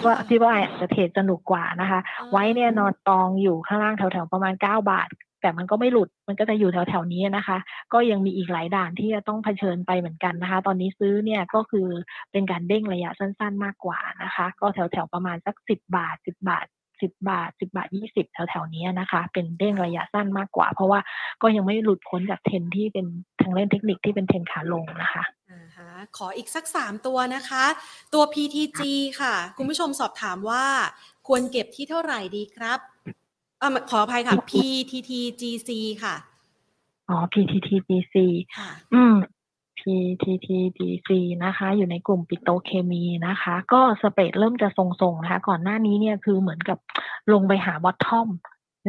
[0.05, 2.01] ว่าทริปเปิลไอจะ trade สนุกกว่านะคะ
[2.33, 5.09] WICE เนี่ยนอนกองอยู่ข้างล่างแถวๆประมาณเก้าบาท
[5.45, 7.59] แต่มันก็ไม่หลุดมันก็จะอยู่แถวๆนี้นะคะ
[7.93, 11.89] ก็ยังมีอีกหลายด่านที่จะต้องเผชิญไปเหมือนกันนะคะ ตอนนี้ซื้อเนี่ยก็คือ
[12.33, 16.67] เป็นการเด้งระยะสั้น ๆ มากกว่านะคะ ก็แถวๆประมาณสักสิบบาทสิบบาท
[17.03, 21.01] สิบบาทสิบาทยี่สิบแถวๆนี้นะคะ เป็นเด้งระยะสั้นมากกว่า เพราะว่า
[21.43, 23.07] ก็ยังไม่หลุดพ้นจากเทรนที่เป็น
[23.41, 27.65] ทางเล่นเทคนิคที่เป็นเทรนขาลงนะคะอ่าฮะขออีกสักสามตัวนะคะ
[28.15, 28.81] ตัว PTG
[29.21, 30.65] ค่ะ คุณผู้ชมสอบถามว่า
[31.27, 32.79] ควรเก็บที่เท่าไหร่ดีครับ
[33.65, 35.71] อ่าขออภัยค่ะ PTTGC
[36.05, 36.15] ค่ะ
[37.09, 38.15] อ๋อ PTTGC
[38.57, 39.15] ค่ะ อืม
[39.81, 41.11] PTTGC
[41.45, 46.79] นะคะ อยู่ในกลุ่มปิโตรเคมีนะคะ ก็สเปรดเริ่มจะทรงๆนะคะ ก่อนหน้านี้เนี่ยคือเหมือนกับ
[47.33, 48.29] ลงไปหา bottom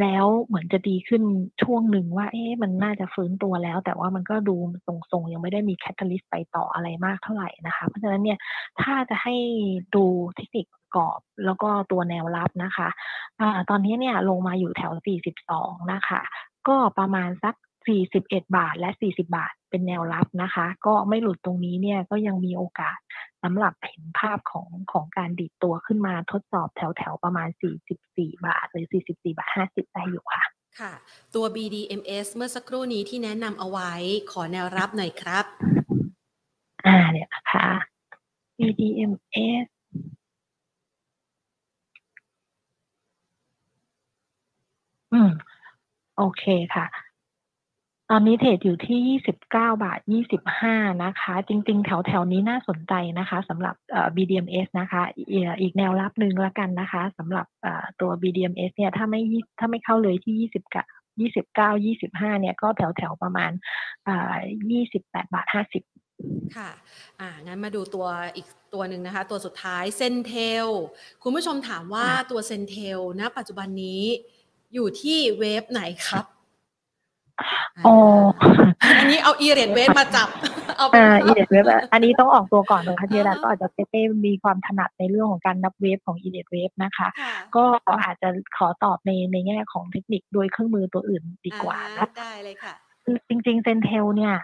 [0.02, 1.24] แล้วเหมือนจะดีขึ้น
[1.64, 4.56] ช่วงหนึ่งว่า เอ๊ะมันน่าจะฟื้นตัวแล้ว แต่ว่ามันก็ดู
[5.12, 8.40] ทรงๆ ยังไม่ได้มี catalyst ไปต่ออะไรมากเท่าไหร่นะคะ เพราะฉะนั้นเนี่ย
[8.82, 9.36] ถ้าจะให้
[9.96, 10.06] ดู
[10.36, 12.90] เทคนิค ประกอบแล้วก็ตัวแนวรับนะคะ
[13.40, 14.94] อ่าตอนนี้เนี่ยลงมาอยู่แถว
[15.42, 16.22] 42 นะคะ
[16.68, 17.56] ก็ประมาณสัก
[18.06, 22.98] 41 บาทและ 40 บาทเป็นแนวรับนะคะ ก็ไม่หลุดตรงนี้เนี่ยก็ยังมีโอกาส
[23.44, 27.50] สำหรับเห็นภาพของของการดีดตัวขึ้นมาทดสอบแถวแถวๆประมาณ
[27.98, 30.44] 44 บาท หรือ 44 บาท 50 ได้อยู่ค่ะ
[30.80, 30.94] ค่ะ
[31.36, 33.92] ตัว BDMs เมื่อสักครู่นี้ที่แนะนำเอาไว้
[34.32, 35.46] ขอแนวรับหน่อยครับ
[36.86, 37.68] อ่าเนี่ยนะคะ
[38.60, 39.66] BDMs
[45.16, 45.32] อืม
[46.18, 46.44] โอเค
[46.76, 46.86] ค่ะ
[48.12, 49.42] ตอนนี้เทรดอยู่ที่29
[49.84, 50.00] บาท
[50.52, 60.84] 25นะคะ จริง ๆ แถวแถวๆนี้น่าสนใจนะคะสำหรับเอ่อ BDMs นะคะเอ่ออีกแนวรับหนึ่งละกันนะคะสำหรับเอ่อตัว BDMs เนี่ยถ้าไม่ยี่ถ้าไม่เข้าเลยที่20กะ
[61.26, 63.52] 29 25เนี่ยก็แถวแถวๆประมาณ
[64.08, 64.36] อ่า
[64.82, 66.70] 28บาท50ค่ะ
[67.20, 70.34] อ่า งั้นมาดูตัวอีกตัวหนึ่งนะคะ ตัวสุดท้ายเซนเท
[70.66, 70.68] ล
[71.24, 74.04] คุณผู้ชมถามว่าค่ะตัวเซนเทลณปัจจุบันนี้
[74.76, 76.26] อยู่ที่เวฟไหนครับ
[77.88, 77.96] อ๋อ
[79.00, 80.28] อันนี้เอาอีเรดเวฟมาจับ
[80.78, 87.66] เอาเป็นอ่าภาอีพเดเวฟอันนี้ต้องออกตัวก่อนนะคะที่อ่าร้านก็อาจจะเต้มีความถนัดในเรื่องของการนับเวฟของอีเดเวฟนะคะค่ะก็
[88.04, 92.74] อาจจะขอตอบในในแง่ของเทคนิคโดยเครื่องมือตัวอื่นดีกว่าอ่นะได้เลยค่ะ
[93.04, 94.36] คือจริงๆเซนเทลเนี่ย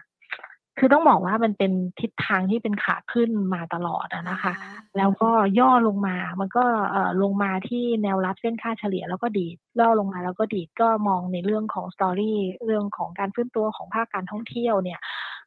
[0.83, 14.99] คือต้องบอกว่ามันเป็นทิศทางที่เป็นขาขึ้นมาตลอดอะนะคะอ่าแล้วก็ย่อลงมา มันก็เอ่อลงมาที่แนวรับเส้นค่าเฉลี่ยแล้วก็ดีดย่อลงมาแล้วก็ดีดก็มองในเรื่องของสตอรี่เรื่องของการฟื้นตัวของภาคการท่องเที่ยวเนี่ย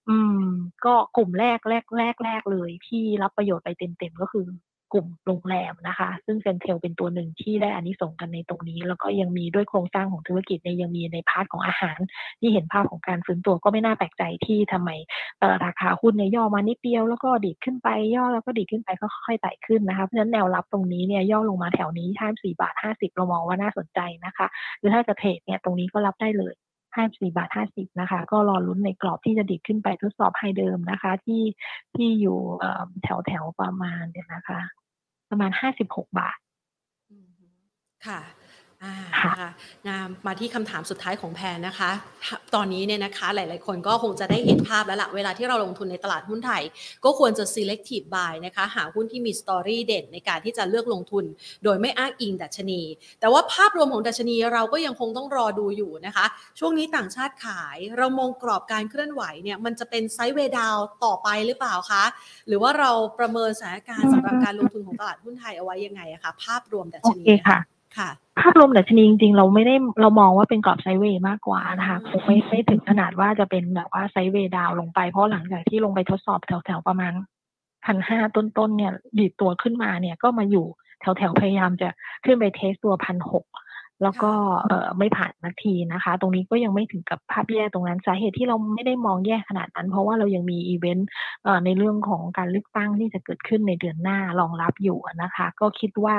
[0.08, 0.40] อืม
[0.84, 4.46] ก็กลุ่มแรกแรกแรกแรกเลยที่รับประโยชน์ไปเต็มๆก็คือ
[4.94, 11.98] กลุ่มโรงแรมนะคะ ซึ่ง CENTEL เป็นตัวหนึ่งที่ได้อานิสงส์กันในตรงนี้ แล้วก็ยังมีด้วยโครงสร้างของธุรกิจเนี่ยยังมีใน part ของอาหาร
[12.40, 14.90] ที่เห็นภาพของการฟื้นตัวก็ไม่น่าแปลกใจที่ทำไม
[15.64, 24.46] ราคาหุ้นเนี่ยย่อมานิดเดียว แล้วก็ดีดขึ้นไปย่อแล้วก็ดีดขึ้นไปก็ค่อยๆไต่ขึ้นนะคะเพราะฉะนั้นแนวรับตรงนี้เนี่ยย่อลงมาแถวนี้ห้าสี่บาทห้าสิบเรามองว่าน่าสนใจนะคะ
[24.78, 26.54] หรือถ้าจะเทรดเนี่ยตรงนี้ก็รับได้เลย
[26.96, 31.42] ห้าสี่บาทห้าสิบนะคะ ก็รอลุ้นในกรอบที่จะดีดขึ้นไปทดสอบไฮเดิมนะคะ ที่
[31.96, 32.38] ที่อยู่
[33.02, 34.60] แถวแถวประมาณเดี๋ยนะคะ
[35.34, 36.38] ประมาณห้าสิบหกบาท
[38.06, 38.20] ค่ะ
[39.88, 41.90] งามมาที่คำถามสุดท้ายของแพนนะคะ
[42.54, 46.62] ตอนนี้เนี่ยนะคะหลาย ๆ คนก็คงจะได้เห็นภาพแล้วล่ะเวลาที่เราลงทุนในตลาดหุ้นไทย
[47.04, 51.24] ก็ควรจะ selective buy นะคะ หาหุ้นที่มี story เด่นในการที่จะเลือกลงทุน
[51.64, 52.82] โดยไม่อ้างอิงดัชนี
[53.20, 56.26] แต่ว่าภาพรวมของดัชนีเราก็ยังคงต้องรอดูอยู่นะคะ
[56.58, 62.04] ช่วงนี้ต่างชาติขายเรามองกรอบการเคลื่อนไหวเนี่ยมันจะเป็นไซด์เวย์ดาวต่อไปหรือเปล่าคะ
[62.48, 67.58] หรือว่าเราประเมินสถานการณ์สำหรับการลงทุนของตลาดหุ้นไทยเอาไว้ยังไงอะคะภาพรวมดัโอชนีเคค่ะ
[67.98, 68.10] ค่ะ
[68.40, 77.12] ภาพรวมดัชนีจริงๆ เราไม่ได้เรามองว่าเป็นกรอบไซด์เวย์มากกว่านะคะคงไม่ไม่ถึงขนาดว่าจะเป็นแบบว่าไซด์เวย์ดาวน์ลงไป เพราะหลังจากที่ลงไปทดสอบแถวๆประมาณ
[77.84, 80.66] พันห้าต้นๆเนี่ยดีดตัวขึ้นมาเนี่ยก็มาอยู่
[81.00, 81.88] แถวๆพยายามจะ
[82.24, 83.44] ขึ้นไป test ตัวพันหก
[84.02, 84.32] แล้วก็
[84.64, 91.08] เอ่อไม่ผ่านสักทีนะคะ ตรงนี้ก็ยังไม่ถึงกับภาพแย่ตรงนั้นสาเหตุที่เราไม่ได้มองแย่ขนาดนั้น เพราะว่าเรายังมีอีเวนต์
[91.44, 96.16] เอ่อในเรื่องของการเลือกตั้งที่จะเกิดขึ้นในเดือนหน้ารองรับอยู่อะนะคะ ก็คิดว่า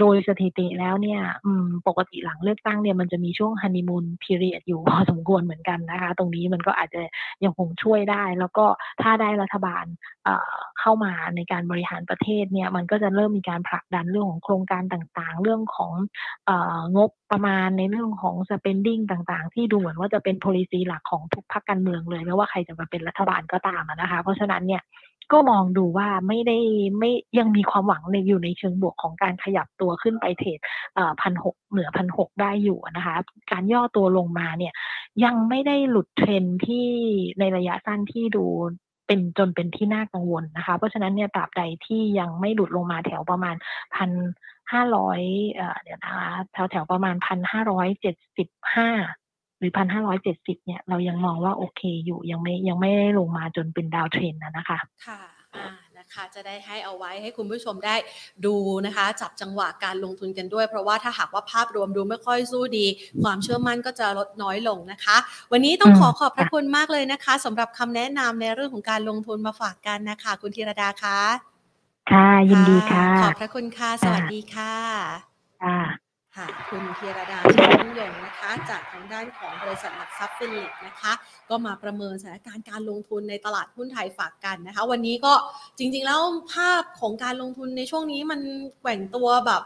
[0.00, 7.02] โดยสถิติแล้วเนี่ยอืมปกติหลังเลือกตั้งเนี่ยมันจะมีช่วง honeymoon period อยู่พอสมควรเหมือนกันนะคะ ตรงนี้มันก็อาจจะ
[7.44, 8.64] ยังคงช่วยได้ แล้วก็
[9.02, 9.84] ถ้าได้รัฐบาล
[10.24, 15.92] เอ่อเข้ามาในการบริหารประเทศเนี่ยมันก็จะเริ่มมีการผลักดันเรื่องของโครงการต่างๆ เรื่องของ
[16.46, 24.82] เอ่องบประมาณในเรื่องของ spending ต่างๆ ที่ดูเหมือนว่าจะเป็น policy หลักของทุกพรรคการเมืองเลยไม่ว่าใครจะมาเป็นรัฐบาลก็ตามนะคะ เพราะฉะนั้นเนี่ย
[25.32, 26.58] ก็มองดูว่าไม่ได้
[26.98, 30.58] ไม่ยังมีความหวังในอยู่ในเชิงบวกของการขยับตัวขึ้นไปเทรด
[31.20, 33.16] พันหกเหนือพันหกได้อยู่นะคะ
[33.52, 34.72] การย่อตัวลงมาเนี่ย
[35.24, 36.86] ยังไม่ได้หลุดเทรนที่
[37.38, 38.44] ในระยะสั้นที่ดู
[39.06, 43.54] เป็นจนเป็นที่น่ากังวลนะคะ เพราะฉะนั้นเนี่ยตราบใดที่ยังไม่หลุดลงมาแถวประมาณ
[43.94, 44.10] พัน
[44.72, 45.20] ห้าร้อย
[45.54, 48.90] เอ่อเดี๋ยวนะคะแถวแถวๆประมาณพันห้าร้อยเจ็ดสิบห้า
[49.58, 55.20] หรือพันห้าร้อยเจ็ดสิบเนี่ยเรายังมองว่าโอเคอยู่ยังไม่ยังไม่ได้ลงมาจนเป็นดาวเทรนนะนะคะ ค่ะ
[55.56, 57.96] อ่านะคะจะได้ให้เอาไว้ให้คุณผู้ชมได้
[58.46, 58.54] ดู
[58.86, 62.86] นะคะ จับจังหวะการลงทุนกันด้วย เพราะว่าถ้าหากว่าภาพรวมดูไม่ค่อยสู้ดี
[63.22, 65.16] ความเชื่อมั่นก็จะลดน้อยลงนะคะ
[65.52, 71.51] วันนี้ต้องอืมขอขอบพระคุณมากเลยนะคะสำหรับคำแนะนำในเรื่องของการลงทุนมาฝากกันนะคะ คุณธีรดาคะ
[72.10, 74.74] ค่ะ ยินดีค่ะ ขอบพระคุณค่ะ สวัสดีค่ะ
[75.62, 75.78] ค่ะ
[76.36, 81.12] ค่ะคุณธีรดาชื่นยงนะคะ จากทางด้านของบริษัทหลักทรัพย์ฟิลิปนะคะ
[81.50, 85.32] ก็มาประเมินสถานการณ์การลงทุนในตลาดหุ้นไทยฝากกันนะคะ วันนี้ก็
[85.78, 86.20] จริง ๆ แล้ว
[86.52, 88.40] ภาพของการลงทุนในช่วงนี้มัน
[88.80, 89.62] แกว่งตัวแบบ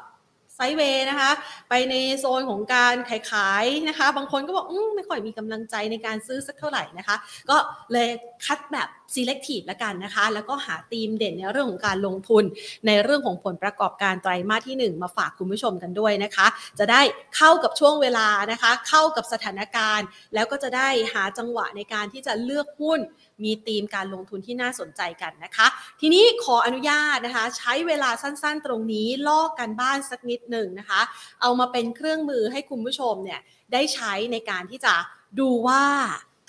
[0.55, 1.30] ไซด์เวย์นะคะ
[1.68, 7.16] ไปในโซนของการขายขายๆนะคะ บางคนก็บอกอมไม่ค่อยมีกำลังใจในการซื้อสักเท่าไหร่นะคะ
[7.51, 7.57] ก็
[7.93, 8.09] เลย
[8.45, 12.45] คัดแบบ selective ละกันนะคะ แล้วก็หาธีมเด่นในเรื่องของการลงทุน
[12.87, 16.47] ในเรื่องของผลประกอบการไตรมาสที่ 1 มาฝากคุณผู้ชมกันด้วยนะคะ
[16.79, 17.01] จะได้
[17.37, 23.01] เข้ากับช่วงเวลานะคะ เข้ากับสถานการณ์ แล้วก็จะได้หาจังหวะในการที่จะเลือกหุ้น
[23.45, 25.67] มีธีมการลงทุนที่น่าสนใจกันนะคะ
[26.01, 31.01] ทีนี้ขออนุญาตนะคะ ใช้เวลาสั้นๆตรงนี้ลอกกันบ้านสักนิดหนึ่งนะคะ
[31.41, 33.41] เอามาเป็นเครื่องมือให้คุณผู้ชมเนี่ย
[33.73, 34.95] ได้ใช้ในการที่จะ
[35.41, 35.83] ดูว่า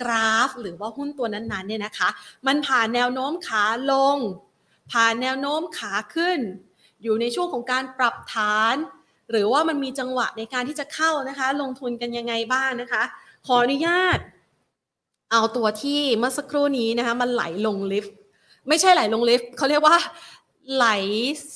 [0.02, 2.10] กราฟ หรือว่าหุ้นตัวนั้นๆเนี่ยนะคะ
[2.48, 4.18] มันผ่านแนวโน้มขาลง
[4.92, 6.40] ผ่านแนวโน้มขาขึ้น
[7.04, 8.76] อยู่ในช่วงของการปรับฐาน
[9.32, 13.04] หรือว่ามันมีจังหวะในการที่จะเข้านะคะ ลงทุนกันยังไงบ้างนะคะ
[13.46, 14.20] ขออนุญาต
[15.32, 18.16] เอาตัวที่เมื่อสักครู่นี้นะคะมันไหลลงลิฟต์
[18.68, 19.98] ไม่ใช่ไหลลงลิฟต์เขาเรียกว่า
[20.76, 20.88] ไหล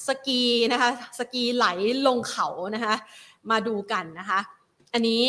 [0.08, 0.90] สกีนะคะ
[1.20, 1.68] สกีไหล
[2.08, 2.96] ลงเขานะคะ
[3.50, 4.40] มาดูกันนะคะ
[4.94, 5.24] อันนี้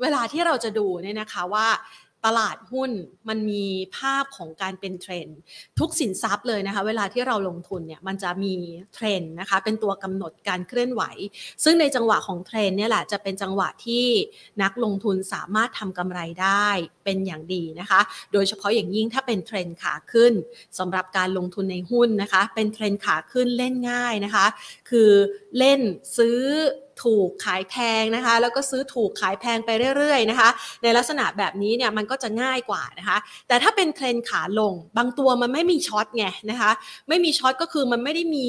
[0.00, 1.66] เวลาที่เราจะดูเนี่ยนะคะว่า
[2.24, 2.90] ตลาดหุ้น
[3.28, 3.64] มันมี
[3.96, 5.38] ภาพของการเป็นเทรนด์
[5.78, 8.54] ทุกสินทรัพย์เลยนะคะ เวลาที่เราลงทุนเนี่ยมันจะมี
[8.94, 11.02] เทรนด์นะคะ เป็นตัวกำหนดการเคลื่อนไหว
[11.64, 14.06] ซึ่งในจังหวะของเทรนด์เนี่ยแหละจะเป็นจังหวะที่
[14.62, 16.68] นักลงทุนสามารถทำกำไรได้
[17.04, 18.00] เป็นอย่างดีนะคะ
[18.32, 20.32] โดยเฉพาะอย่างยิ่งถ้าเป็นเทรนด์ขาขึ้น
[20.78, 24.46] สำหรับการลงทุนในหุ้นนะคะ เป็นเทรนด์ขาขึ้นเล่นง่ายนะคะ
[24.90, 25.10] คือ
[25.58, 25.80] เล่น
[26.16, 26.38] ซื้อ
[27.02, 30.48] ถูกขายแพงนะคะ แล้วก็ซื้อถูกขายแพงไปเรื่อยๆนะคะ
[30.82, 33.18] ในลักษณะแบบนี้เนี่ยมันก็จะง่ายกว่านะคะ
[33.48, 36.70] แต่ถ้าเป็นเทรนขาลง บางตัวมันไม่มี short ไงนะคะ
[37.08, 38.48] ไม่มีช็อตก็คือมันไม่ได้มี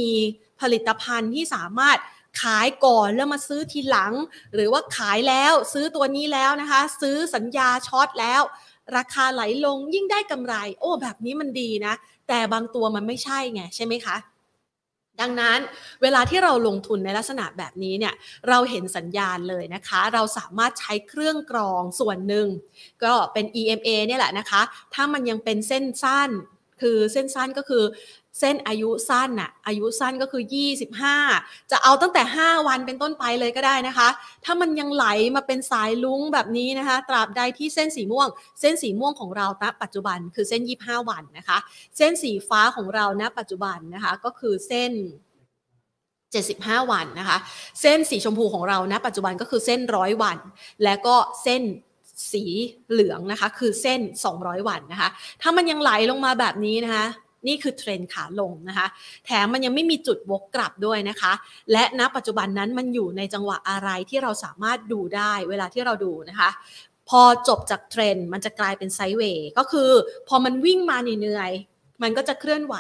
[0.62, 1.98] ผลิตภัณฑ์ที่สามารถ
[2.42, 4.14] ขายก่อนแล้วมาซื้อทีหลัง
[4.54, 8.42] หรือว่าขายแล้วซื้อตัวนี้แล้วนะคะ ซื้อสัญญาช็อตแล้ว
[8.98, 11.94] ราคาไหลลงยิ่งได้กำไร โอ้แบบนี้มันดีนะ
[12.28, 14.16] แต่บางตัวมันไม่ใช่ไงใช่ไหมคะ
[15.22, 15.60] ดังนั้น
[16.02, 18.14] เวลาที่เราลงทุนในลักษณะแบบนี้เนี่ย
[18.50, 22.48] เราเห็นสัญญาณเลยนะคะ เราสามารถใช้เครื่องกรองส่วนหนึ่ง
[23.04, 24.62] ก็เป็น EMA เนี่ยแหละนะคะ
[24.94, 26.30] ถ้ามันยังเป็นเส้นสั้น
[26.82, 27.84] คือเส้นสั้นก็คือ
[28.40, 30.44] เส้นอายุสั้นน่ะอายุสั้นก็คือ
[31.08, 34.10] 25 จะเอาตั้งแต่ 5 วันเป็นต้นไปเลยก็ได้นะคะ
[34.46, 35.06] ถ้ามันยังไหล
[35.36, 38.28] มาเป็นสายลุ้งแบบนี้นะคะ ตราบใดที่เส้นสีม่วง
[38.62, 41.58] เส้นสีม่วงของเราณปัจจุบันคือเส้น 25 วันนะคะ
[41.98, 44.92] เส้นสีฟ้าของเราณปัจจุบันนะคะก็คือเส้น
[46.12, 47.38] 75 วันนะคะ
[47.82, 50.38] เส้นสีชมพูของเราณปัจจุบันก็คือเส้นร้อยวัน
[50.84, 51.62] และก็เส้น
[52.32, 52.44] สี
[52.90, 54.02] เหลืองนะคะ คือเส้น
[54.36, 55.10] 200 วันนะคะ
[55.42, 57.06] ถ้ามันยังไหลลงมาแบบนี้นะคะ
[57.48, 58.88] นี่คือเทรนด์ขาลงนะคะ
[59.26, 61.34] แถมมันยังไม่มีจุดวกกลับด้วยนะคะ
[61.72, 66.50] และณปัจจุบันนั้นมันอยู่ในจังหวะอะไรที่เราสามารถดูได้เวลาที่เราดูนะคะ
[67.10, 69.90] พอจบจากเทรนด์มันจะกลายเป็น sideway ก็คือ
[70.28, 71.52] พอมันวิ่งมาเหนื่อย
[72.04, 72.76] มันก็จะเคลื่อนไหว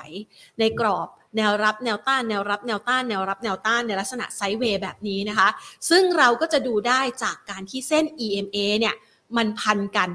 [0.59, 1.07] ในกรอบ
[1.38, 5.49] แนวรับแนวต้านแนวรับแนวต้านแนวรับแนวต้านในลักษณะ sideway แบบนี้นะคะ
[5.89, 8.95] ซึ่งเราก็จะดูได้จากการที่เส้น EMA เนี่ย
[9.38, 10.09] มันพันกัน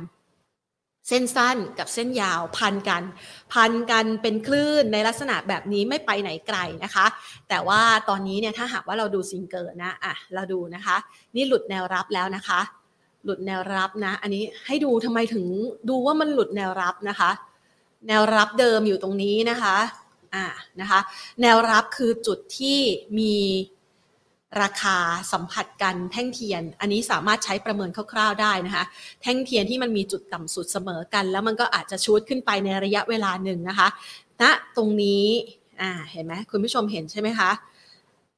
[1.09, 3.03] เส้นสั้นกับเส้นยาวพันกัน
[3.53, 7.07] พันกันเป็นคลื่นในลักษณะแบบนี้ไม่ไปไหนไกลนะคะ
[7.49, 10.97] แต่ว่าตอนนี้เนี่ยถ้าหากว่าเราดูซิงเกิลนะอะเราดูนะคะ
[11.37, 12.61] นี่หลุดแนวรับแล้วนะคะ
[13.25, 15.45] หลุดแนวรับนะ อันนี้ให้ดูทำไมถึง
[15.89, 17.31] ดูว่ามันหลุดแนวรับนะคะ
[18.09, 19.77] แนวรับเดิมอยู่ตรงนี้นะคะ
[20.35, 20.47] อ่า
[20.81, 21.01] นะคะ
[21.43, 22.79] แนวรับคือจุดที่
[23.19, 23.35] มี
[24.63, 24.97] ราคา
[25.33, 28.85] สัมผัสกันแท่งเทียน อันนี้สามารถใช้ประเมินคร่าวๆได้นะคะ
[29.23, 33.89] แท่งเทียนที่มันมีจุดต่ำสุดเสมอกัน แล้วมันก็อาจจะชูดขึ้นไปในระยะเวลาหนึ่งนะคะ
[34.41, 35.25] ณนะตรงนี้
[35.81, 37.51] อ่าเห็นไหมคุณผู้ชมเห็นใช่ไหมคะ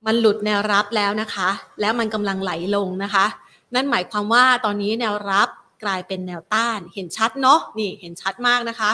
[0.06, 1.48] มันหลุดแนวรับแล้วนะคะ
[1.80, 3.26] แล้วมันกำลังไหลลงนะคะ
[3.74, 5.48] นั่นหมายความว่าตอนนี้แนวรับ
[5.84, 8.90] กลายเป็นแนวต้านเห็นชัดเนาะนี่เห็นชัดมากนะคะ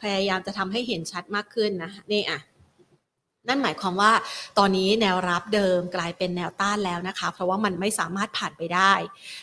[0.00, 2.38] พยายามจะทำให้เห็นชัดมากขึ้นนะนี่อะ
[3.48, 4.12] นั่นหมายความว่า
[4.58, 8.92] ตอนนี้แนวรับเดิมกลายเป็นแนวต้านแล้วนะคะ เพราะว่ามันไม่สามารถผ่านไปได้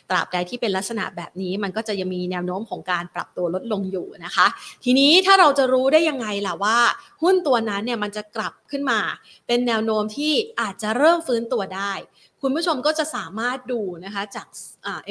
[0.10, 4.48] ตราบใดที่เป็นลักษณะแบบนี้มันก็จะยังมีแนวโน้มของการปรับตัวลดลงอยู่นะคะ
[4.84, 6.78] ทีนี้ถ้าเราจะรู้ได้ยังไงล่ะว่า
[7.24, 9.00] หุ้นตัวนั้นเนี่ยมันจะกลับขึ้นมา
[9.48, 11.94] เป็นแนวโน้มที่อาจจะเริ่มฟื้นตัวได้
[12.42, 14.48] คุณผู้ชมก็จะสามารถดูนะคะจาก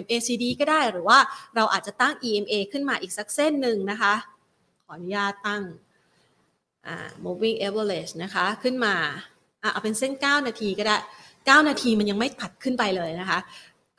[0.04, 1.18] MACD ก็ได้หรือว่า
[1.56, 4.14] เราอาจจะตั้ง EMA ขึ้นมาอีกสักเส้นหนึ่งนะคะ
[4.84, 5.62] ขออนุญาตตั้ง
[7.24, 8.94] moving average นะคะ ขึ้นมา
[9.62, 10.96] อะเอาเป็นเส้น 9 นาทีก็ได้
[11.60, 13.38] 9 นาทีมันยังไม่ตัดขึ้นไปเลยนะคะ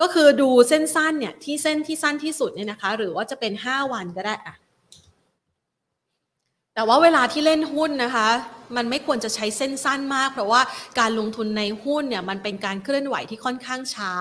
[0.02, 4.56] ก็คือดูเส้นสั้นเนี่ยที่เส้นที่สั้นที่สุดเนี่ยนะคะ หรือว่าจะเป็น 5 วันก็ได้อะ
[6.76, 8.28] แต่ว่าเวลาที่เล่นหุ้นนะคะ
[8.78, 10.62] มันไม่ควรจะใช้เส้นสั้นมาก เพราะว่า
[11.00, 14.12] การลงทุนในหุ้นเนี่ยมันเป็นการเคลื่อนไหวที่ค่อนข้างช้า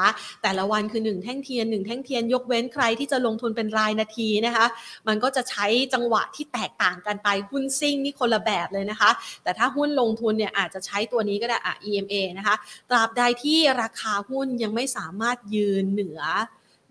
[0.43, 4.67] แต่ละวันคือ 1 แท่งเทียน 1 แท่งเทียนยกเว้นใครที่จะลงทุนเป็นรายนาทีนะคะ
[5.09, 9.11] มันก็จะใช้จังหวะที่แตกต่างกันไปหุ้นซิ่งนี่คนละแบบเลยนะคะ
[9.43, 12.55] แต่ถ้าหุ้นลงทุนเนี่ยอาจจะใช้ตัวนี้ก็ได้อะ EMA นะคะ
[12.91, 16.21] ตราบใดที่ราคาหุ้นยังไม่สามารถยืนเหนือ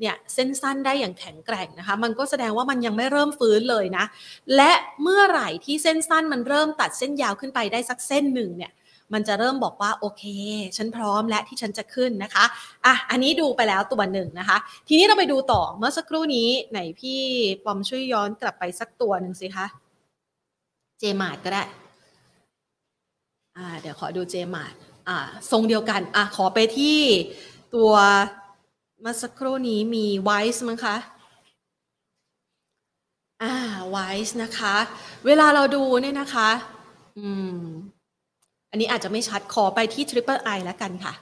[0.02, 4.06] เนี่ยเส้นสั้นได้อย่างแข็งแกร่งนะคะ มันก็แสดงว่ามันยังไม่เริ่มฟื้นเลยนะ
[4.56, 4.72] และ
[5.02, 8.72] เมื่อไหร่ที่เส้นสั้นมันเริ่มตัดเส้นยาวขึ้นไปได้สักเส้นหนึ่งเนี่ย
[9.14, 10.24] มันจะเริ่มบอกว่าโอเค
[10.78, 12.46] ฉันพร้อมและที่ฉันจะขึ้นนะคะ
[12.86, 17.22] อะอันนี้ดูไปแล้วตัวหนึ่งนะคะ ทีนี้เราไปดูต่อเมื่อสักครู่นี้ไหนพี่
[17.66, 19.66] ปอมช่วยย้อนกลับไปสักตัวหนึ่งสิคะ
[21.00, 21.64] เจมาดก็ได้
[23.58, 24.74] อ่าเดี๋ยวขอดูเจมาด
[25.08, 25.18] อ่า
[25.52, 27.00] ทรงเดียวกันอะขอไปที่
[27.76, 27.94] ตัว
[29.04, 30.96] มื่อสักครู่นี้มีไวส์มั้งคะ
[33.44, 33.54] อ่า
[33.90, 33.98] ไว
[34.28, 34.76] ส์นะคะ
[35.26, 36.50] เวลาเราดูเนี่ยนะคะ
[37.18, 37.60] อืม
[38.72, 41.14] อันนี้อาจจะไม่ชัดขอไปที่ Triple I แล้วกันค่ะ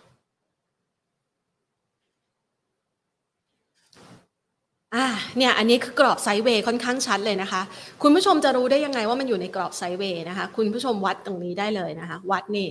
[4.95, 5.05] อ่า
[5.37, 7.61] เนี่ยอันนี้คือกรอบไซด์เวย์ค่อนข้างชัดเลยนะคะ
[8.01, 12.67] คุณผู้ชมจะรู้ได้ยังไงว่ามันอยู่ในกรอบไซด์เวย์นะคะ คุณผู้ชมวัดตรงนี้ได้เลยนะคะ วัดนี่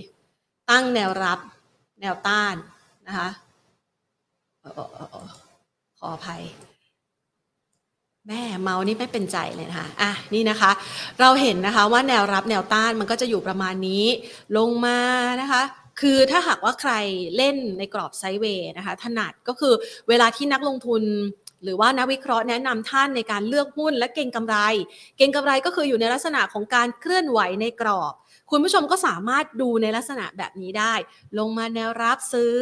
[0.71, 1.39] ตั้งแนวรับ
[2.01, 2.55] แนวต้าน
[3.07, 3.29] นะคะ
[5.99, 6.43] ขออภัย
[8.27, 10.71] แม่เมานี่ไม่เป็นใจเลยนะคะอะนี่นะคะ
[11.19, 14.05] เราเห็นนะคะว่าแนวรับแนวต้านมันก็จะอยู่ประมาณนี้
[14.57, 14.99] ลงมา
[15.41, 15.61] นะคะ
[16.01, 16.93] คือถ้าหากว่าใคร
[17.37, 19.73] เล่นในกรอบไซด์เวย์นะคะถนัดก็คือ
[20.09, 21.03] เวลาที่นักลงทุน
[21.63, 24.57] หรือว่านักวิเคราะห์แนะนำท่านในการเลือกหุ้นและเก่งกำไร
[25.17, 28.13] เก่งกำไรก็คืออยู่ในลักษณะของการเคลื่อนไหวในกรอบ
[28.51, 30.93] คุณผู้ชมก็สามารถดูในลักษณะแบบนี้ได้
[31.39, 32.55] ลงมาแนวรับซื้อ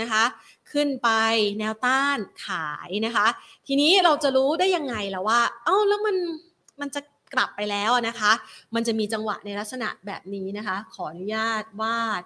[0.00, 0.24] นะคะ
[0.74, 1.10] ขึ้นไป
[1.58, 3.26] แนวต้านขายนะคะ
[3.66, 6.16] ทีนี้เราจะรู้ได้ยังไงล่ะว่า เอ้าแล้วมัน
[6.80, 7.00] มันจะ
[7.34, 8.32] กลับไปแล้วนะคะ
[8.74, 12.22] มันจะมีจังหวะในลักษณะแบบนี้นะคะ ขออนุญาตวาด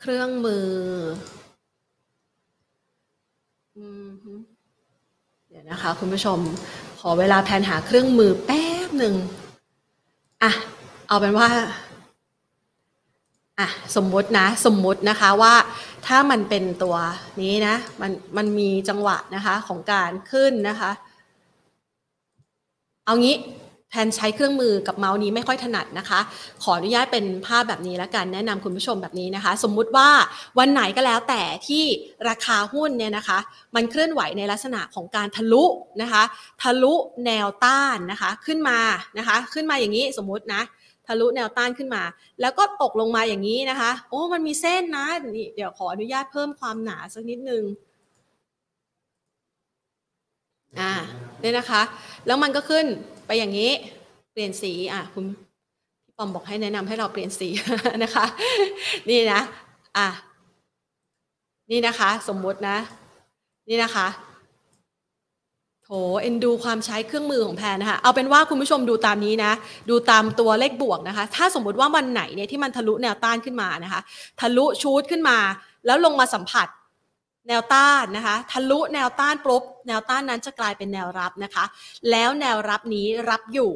[0.00, 0.70] เครื่องมือ
[3.76, 3.84] อื
[4.36, 4.40] ม
[5.48, 6.38] เดี๋ยวนะคะ คุณผู้ชม
[7.00, 9.14] ขอเวลาแพนหาเครื่องมือแป๊บหนึ่ง
[10.42, 10.52] อะ
[11.08, 11.48] เอาเป็นว่า
[13.60, 15.54] อะสมมตินะสมมตินะคะว่า
[16.06, 16.96] ถ้ามันเป็นตัว
[17.42, 20.90] นี้นะมันมันมีจังหวะนะคะของการขึ้นนะคะ
[23.06, 23.36] เอางี้
[23.90, 26.20] แทนใช้เครื่องมือกับเมาส์นี้ไม่ค่อยถนัดนะคะ
[26.62, 30.08] ขออนุญาตเป็นภาพแบบนี้แล้วกันแนะนำคุณผู้ชมแบบนี้นะคะ สมมุติว่า
[30.58, 31.84] วันไหนก็แล้วแต่ที่
[32.28, 33.38] ราคาหุ้นเนี่ยนะคะ
[33.74, 35.64] มันเคลื่อนไหวในลักษณะของการทะลุ
[36.02, 36.22] นะคะ
[36.62, 36.94] ทะลุ
[37.26, 38.78] แนวต้านนะคะ ขึ้นมา
[39.18, 40.62] นะคะ ขึ้นมาอย่างนี้สมมุตินะ
[41.20, 42.02] ลุแนวต้านขึ้นมา
[42.40, 45.06] แล้วก็ตกลงมาอย่างนี้นะคะ โอ้มันมีเส้นนะ
[45.36, 47.62] นี่เดี๋ยวขออนุญาตเพิ่มความหนาสักนิดนึง
[50.80, 50.92] อ่า
[51.40, 51.82] เนี่ยนะคะ
[52.26, 52.86] แล้วมันก็ขึ้น
[53.26, 53.70] ไปอย่างนี้
[54.32, 55.24] เปลี่ยนสีอะคุณ
[56.04, 57.48] พี่ปอมบอกให้แนะนำให้เราเปลี่ยนสี
[58.04, 58.24] นะคะ
[59.08, 59.40] นี่นะ
[59.98, 60.08] อะ
[61.70, 62.76] นี่นะคะ สมมุตินะ
[63.68, 64.06] นี่นะคะ
[65.94, 69.52] โถเอ็นดูความใช้เครื่องมือของแพนนะคะ เอาเป็นว่าคุณผู้ชมดูตามนี้นะ
[69.90, 74.00] ดูตามตัวเลขบวกนะคะ ถ้าสมมุติว่าวันไหนเนี่ยที่มันทะลุแนวต้านขึ้นมานะคะ
[74.40, 75.38] ทะลุชูดขึ้นมา
[75.86, 76.68] แล้วลงมาสัมผัส
[77.48, 81.64] แนวต้านนะคะ ทะลุแนวต้านปุ๊บแนวต้านนั้นจะกลายเป็นแนวรับนะคะ
[82.10, 83.72] แล้วแนวรับนี้รับอยู่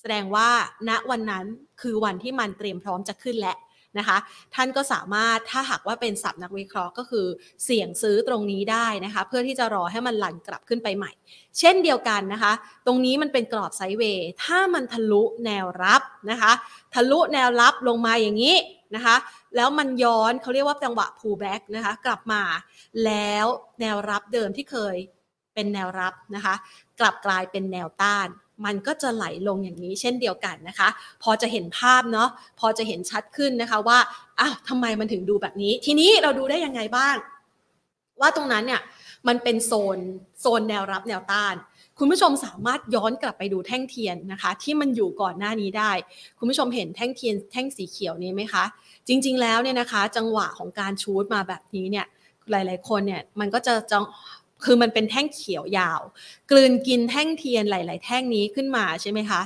[0.00, 0.48] แสดงว่า
[0.88, 1.44] ณวันนั้น
[1.80, 3.56] คือวันที่มันเตรียมพร้อมจะขึ้นแล้ว
[3.98, 4.18] นะคะ
[4.54, 7.26] ท่านก็สามารถถ้าหากว่าเป็นศัพท์นักวิเคราะห์ก็คือ
[7.64, 11.12] เสี่ยงซื้อตรงนี้ได้นะคะ เพื่อที่จะรอให้มันหลั่นกลับขึ้นไปใหม่
[11.58, 12.52] เช่นเดียวกันนะคะ
[12.86, 16.52] ตรงนี้มันเป็นกรอบไซด์เวย์ถ้ามันทะลุแนวรับนะคะ
[16.94, 18.56] ทะลุแนวรับลงมาอย่างนี้
[18.94, 19.16] นะคะ
[19.56, 22.42] แล้วมันย้อนเขาเรียกว่าจังหวะ pullback นะคะ กลับมา
[23.04, 23.46] แล้ว
[23.80, 24.96] แนวรับเดิมที่เคย
[25.54, 26.54] เป็นแนวรับนะคะ
[27.00, 28.28] กลับกลายเป็นแนวต้าน
[28.64, 30.88] มันก็จะไหลลงอย่างนี้เช่นเดียวกันนะคะ
[31.22, 32.28] พอจะเห็นภาพเนาะ
[32.60, 33.98] พอจะเห็นชัดขึ้นนะคะว่า
[34.40, 37.16] อ้าวทำไมมันถึงดูแบบนี้ ทีนี้เราดูได้ยังไงบ้าง
[38.20, 38.80] ว่าตรงนั้นเนี่ย
[39.28, 39.98] มันเป็นโซน
[40.40, 41.54] โซนแนวรับแนวต้าน
[41.98, 45.92] คุณผู้ชมสามารถย้อนกลับไปดูแท่งเทียนนะคะ ที่มันอยู่ก่อนหน้านี้ได้
[46.38, 48.64] คุณผู้ชมเห็นแท่งเทียนแท่งสีเขียวนี้ไหมคะ
[49.08, 52.06] จริง ๆ แล้วเนี่ยนะคะ จังหวะของการชูดมาแบบนี้เนี่ย
[52.50, 54.04] หลาย ๆ คนเนี่ยมันก็จะจัง
[54.64, 56.00] คือมันเป็นแท่งเขียวยาว
[56.50, 59.42] กลืนกินแท่งเทียนหลาย ๆ แท่งนี้ขึ้นมาใช่ไหมคะ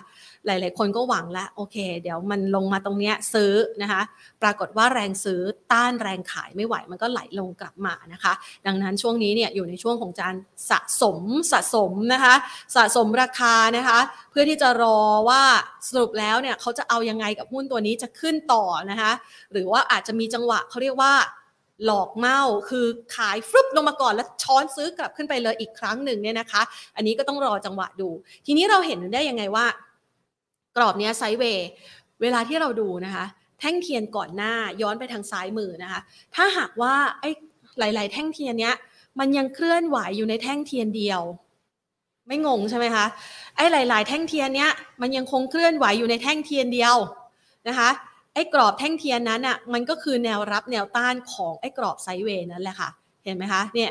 [0.46, 3.52] หลาย ๆ คนก็หวังแล้วโอเค เดี๋ยวมันลงมาตรงเนี้ยซื้อ
[3.82, 4.02] นะคะ
[4.42, 5.40] ปรากฏว่าแรงซื้อ
[5.72, 8.32] ต้านแรงขายไม่ไหวมันก็ไหลลงกลับมานะคะ
[8.66, 10.34] ดังนั้นช่วงนี้เนี่ยอยู่ในช่วงของการ
[10.70, 12.34] สะสมสะสมนะคะ
[12.76, 13.98] สะสมราคานะคะ
[14.30, 14.98] เพื่อที่จะรอ
[15.28, 15.42] ว่า
[15.88, 19.12] สรุปแล้วเนี่ยเขาจะเอายังไงกับหุ้นตัวนี้จะขึ้นต่อนะคะ
[19.52, 21.12] หรือว่าอาจจะมีจังหวะเขาเรียกว่า
[21.84, 26.62] หลอกเมาคือขายฟลุปลงมาก่อนแล้วช้อนซื้อกลับขึ้นไปเลยอีกครั้งหนึ่งเนี่ยนะคะ
[26.96, 28.08] อันนี้ก็ต้องรอจังหวะดู
[28.46, 29.66] ทีนี้เราเห็นได้ยังไงว่า
[30.76, 31.68] กรอบเนี้ยไซเวย์
[32.22, 33.24] เวลาที่เราดูนะคะ
[33.60, 34.52] แท่งเทียนก่อนหน้า
[34.82, 36.00] ย้อนไปทางซ้ายมือนะคะ
[36.34, 37.30] ถ้าหากว่าไอ้
[37.78, 38.74] หลาย ๆ แท่งเทียนเนี้ย
[39.18, 41.22] มันยังเคลื่อนไหวอยู่ในแท่งเทียนเดียว
[42.26, 43.06] ไม่งงใช่ไหมคะ
[43.56, 44.70] ไอ้หลาย ๆ แท่งเทียนเนี้ย
[45.00, 46.96] มันยังคงเคลื่อนไหวอยู่ในแท่งเทียนเดียว
[47.68, 47.90] นะคะ
[48.34, 52.90] ไอ้กรอบแท่งเทียนนั้นอะมันก็คือแนวรับแนวต้านของไอ้กรอบไซด์เวย์นั่นแหละค่ะ
[53.24, 53.90] เห็นไหมคะเนี่ย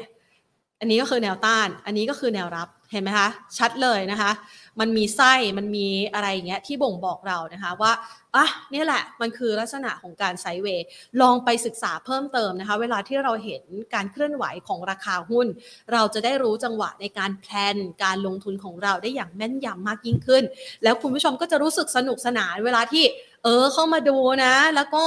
[0.79, 4.31] อันนี้ก็คือแนวต้าน อันนี้ก็คือแนวรับเห็นไหมคะชัดเลยนะคะ
[4.79, 7.91] มันมีไส้มันมีอะไรอย่างเงี้ยที่บ่งบอกเรานะคะว่า
[8.35, 10.85] อะนี่แหละมันคือลักษณะของการไซเวย์
[11.21, 13.63] ลองไปศึกษาเพิ่มเติมนะคะ เวลาที่เราเห็น
[13.93, 15.47] การเคลื่อนไหวของราคาหุ้น
[15.93, 20.43] เราจะได้รู้จังหวะในการแพลนการลงทุนของเราได้อย่างแม่นยำมากยิ่งขึ้น
[20.83, 23.03] แล้วคุณผู้ชมก็จะรู้สึกสนุกสนานเวลาที่
[23.43, 25.03] เออเข้ามาดูนะ แล้วก็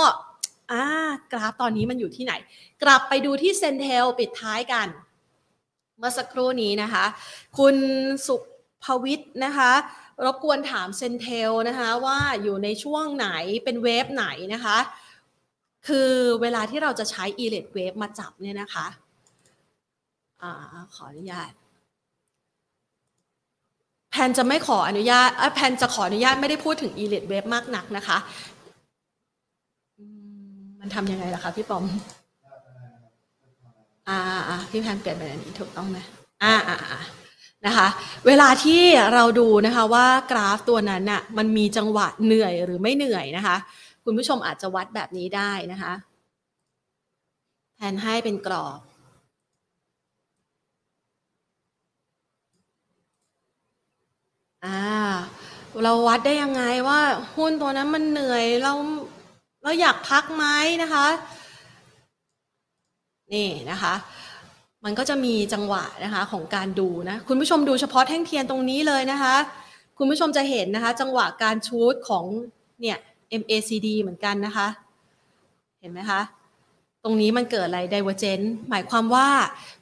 [0.73, 0.85] อ่า
[1.33, 2.33] กราฟตอนนี้มันอยู่ที่ไหน
[2.83, 4.89] กลับไปดูที่เซนเทลปิดท้ายกัน
[5.99, 7.05] เมื่อสักครู่นี้นะคะ
[7.59, 7.77] คุณ
[8.27, 8.37] สุ
[8.85, 9.73] ภวิทนะคะ
[10.25, 13.29] รบกวนถามเซนเทลนะคะว่าอยู่ในช่วงไหน
[13.65, 14.79] เป็นเวฟไหนนะคะ
[15.89, 16.11] คือ
[16.43, 18.87] เวลาที่เราจะใช้ e l e t wave มาจับเนี่ยนะคะ
[20.43, 20.53] อ่า
[20.95, 21.51] ขออนุญาต
[24.11, 28.19] แพนจะไม่ขออนุญาตแพนจะขออนุญาตไม่ได้พูดถึง e l e t wave มากนักนะคะ
[30.81, 31.85] มันทำยังไงล่ะคะพี่ปอม
[34.09, 34.19] อ่า
[34.49, 35.99] อ่าพี่แพนเปลี่ยนเป็นอันนี้ถูกต้องไหม
[36.43, 37.01] อ่าอ่าอ่า
[37.67, 37.89] นะคะ
[38.27, 38.83] เวลาที่
[39.15, 43.57] เราดูนะคะว่ากราฟตัวนั้นน่ะมันมีจังหวะเหนื่อยหรือไม่เหนื่อยนะคะ
[44.05, 45.93] คุณผู้ชมอาจจะวัดแบบนี้ได้นะคะ
[47.77, 48.81] แทนให้เป็นกรอบ
[54.65, 54.81] อ่า
[55.83, 57.01] เราวัดได้ยังไงว่า
[57.37, 58.73] หุ้นตัวนั้นมันเหนื่อยเรา
[59.63, 60.45] เราอยากพักไหม
[60.83, 61.07] นะคะ
[63.33, 63.95] นี่นะคะ
[64.85, 69.35] มันก็จะมีจังหวะนะคะของการดูนะคุณผู้ชมดูเฉพาะแท่งเทียนตรงนี้เลยนะคะ
[69.99, 72.25] คุณผู้ชมจะเห็นนะคะ จังหวะการชูดของ
[72.81, 72.99] เนี่ย
[73.41, 74.69] MACD เหมือนกันนะคะ
[75.81, 76.21] เห็นไหมคะ
[77.05, 79.29] ตรงนี้มันเกิดอะไร divergence หมายความว่า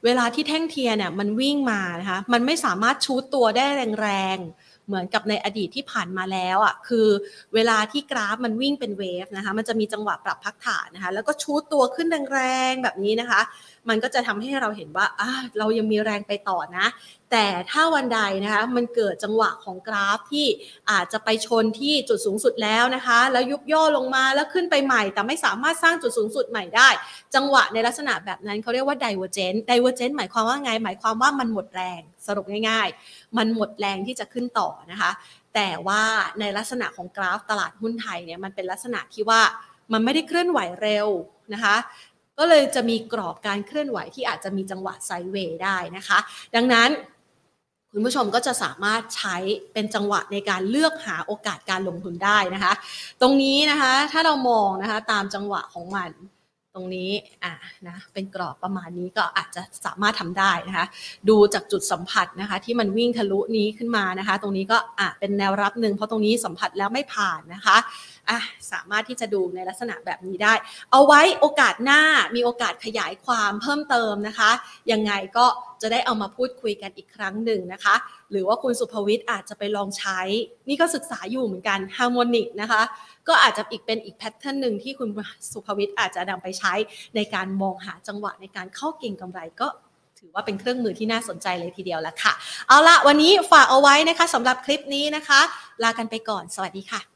[0.04, 3.66] เวลาที่แท่งเทียนเนี่ยมันวิ่งมานะคะ มันไม่สามารถชูดตัวได้
[4.00, 7.08] แรงๆ เหมือนกับในอดีตที่ผ่านมาแล้วอะคือ
[7.54, 13.40] เวลาที่กราฟมันวิ่งเป็นเวฟนะคะมันจะมีจังหวะปรับพักฐานนะคะแล้วก็ชูตัวขึ้นแรงๆแบบนี้นะคะ
[13.88, 16.86] มันก็จะทำให้เราเห็นว่าอ่าเรายังมีแรงไปต่อนะ
[17.32, 20.46] แต่ถ้าวันใดนะคะมันเกิดจังหวะของกราฟที่
[20.90, 26.88] อาจจะไปชนที่จุดสูงสุดแล้วนะคะ แล้วยุบย่อลงมาแล้วขึ้นไปใหม่ แต่ไม่สามารถสร้างจุดสูงสุดใหม่ได้
[27.34, 35.10] จังหวะในลักษณะแบบนั้นเขาเรียกว่า divergent divergent หมายความว่าไง หมายความว่ามันหมดแรงสรุปง่ายๆ มันหมดแรงที่จะขึ้นต่อนะคะ
[35.54, 36.02] แต่ว่า
[36.40, 39.40] ในลักษณะของกราฟตลาดหุ้นไทยเนี่ยมันเป็นลักษณะที่ว่า
[39.92, 41.08] มันไม่ได้เคลื่อนไหวเร็ว
[41.54, 41.76] นะคะ
[42.38, 46.18] ก็เลยจะมีกรอบการเคลื่อนไหวที่อาจจะมีจังหวะไซเวย์ได้นะคะ
[46.54, 46.88] ดังนั้น
[47.92, 49.36] คุณผู้ชมก็จะสามารถใช้
[49.72, 52.72] เป็นจังหวะในการเลือกหาโอกาสการลงทุนได้นะคะ
[53.20, 56.10] ตรงนี้นะคะถ้าเรามองนะคะตามจังหวะของมัน
[56.74, 57.10] ตรงนี้
[57.44, 57.52] อะ
[57.88, 60.86] นะเป็นกรอบประมาณนี้ก็อาจจะสามารถทำได้นะคะ
[61.28, 67.76] ดูจากจุดสัมผัสนะคะ ที่มันวิ่งทะลุนี้ขึ้นมานะคะ ตรงนี้ก็อะเป็นแนวรับหนึ่งเพราะตรงนี้สัมผัสแล้วไม่ผ่านนะคะ
[68.30, 68.38] อะ
[68.72, 70.54] สามารถที่จะดูในลักษณะแบบนี้ได้
[70.90, 72.00] เอาไว้โอกาสหน้า
[72.34, 74.50] มีโอกาสขยายความเพิ่มเติมนะคะ
[74.92, 75.46] ยังไงก็
[75.82, 77.94] จะได้เอามาพูดคุยกันอีกครั้งหนึ่งนะคะ
[78.30, 80.20] หรือว่าคุณสุภวิทย์อาจจะไปลองใช้
[80.68, 82.82] นี่ก็ศึกษาอยู่เหมือนกันฮาร์โมนิกนะคะ
[83.30, 85.08] ก็อาจจะอีกเป็นอีกแพทเทิร์นหนึ่งที่คุณ
[85.52, 86.72] สุภวิทย์อาจจะนำไปใช้
[87.16, 89.68] ในการมองหาจังหวะในการเข้าเก่งกำไรก็
[90.18, 92.32] ถือว่าเป็นเครื่องมือที่น่าสนใจเลยทีเดียวละค่ะ
[92.68, 95.40] เอาละวันนี้ฝากเอาไว้นะคะสำหรับคลิปนี้นะคะ
[95.82, 97.09] ลากันไปก่อน สวัสดีค่ะ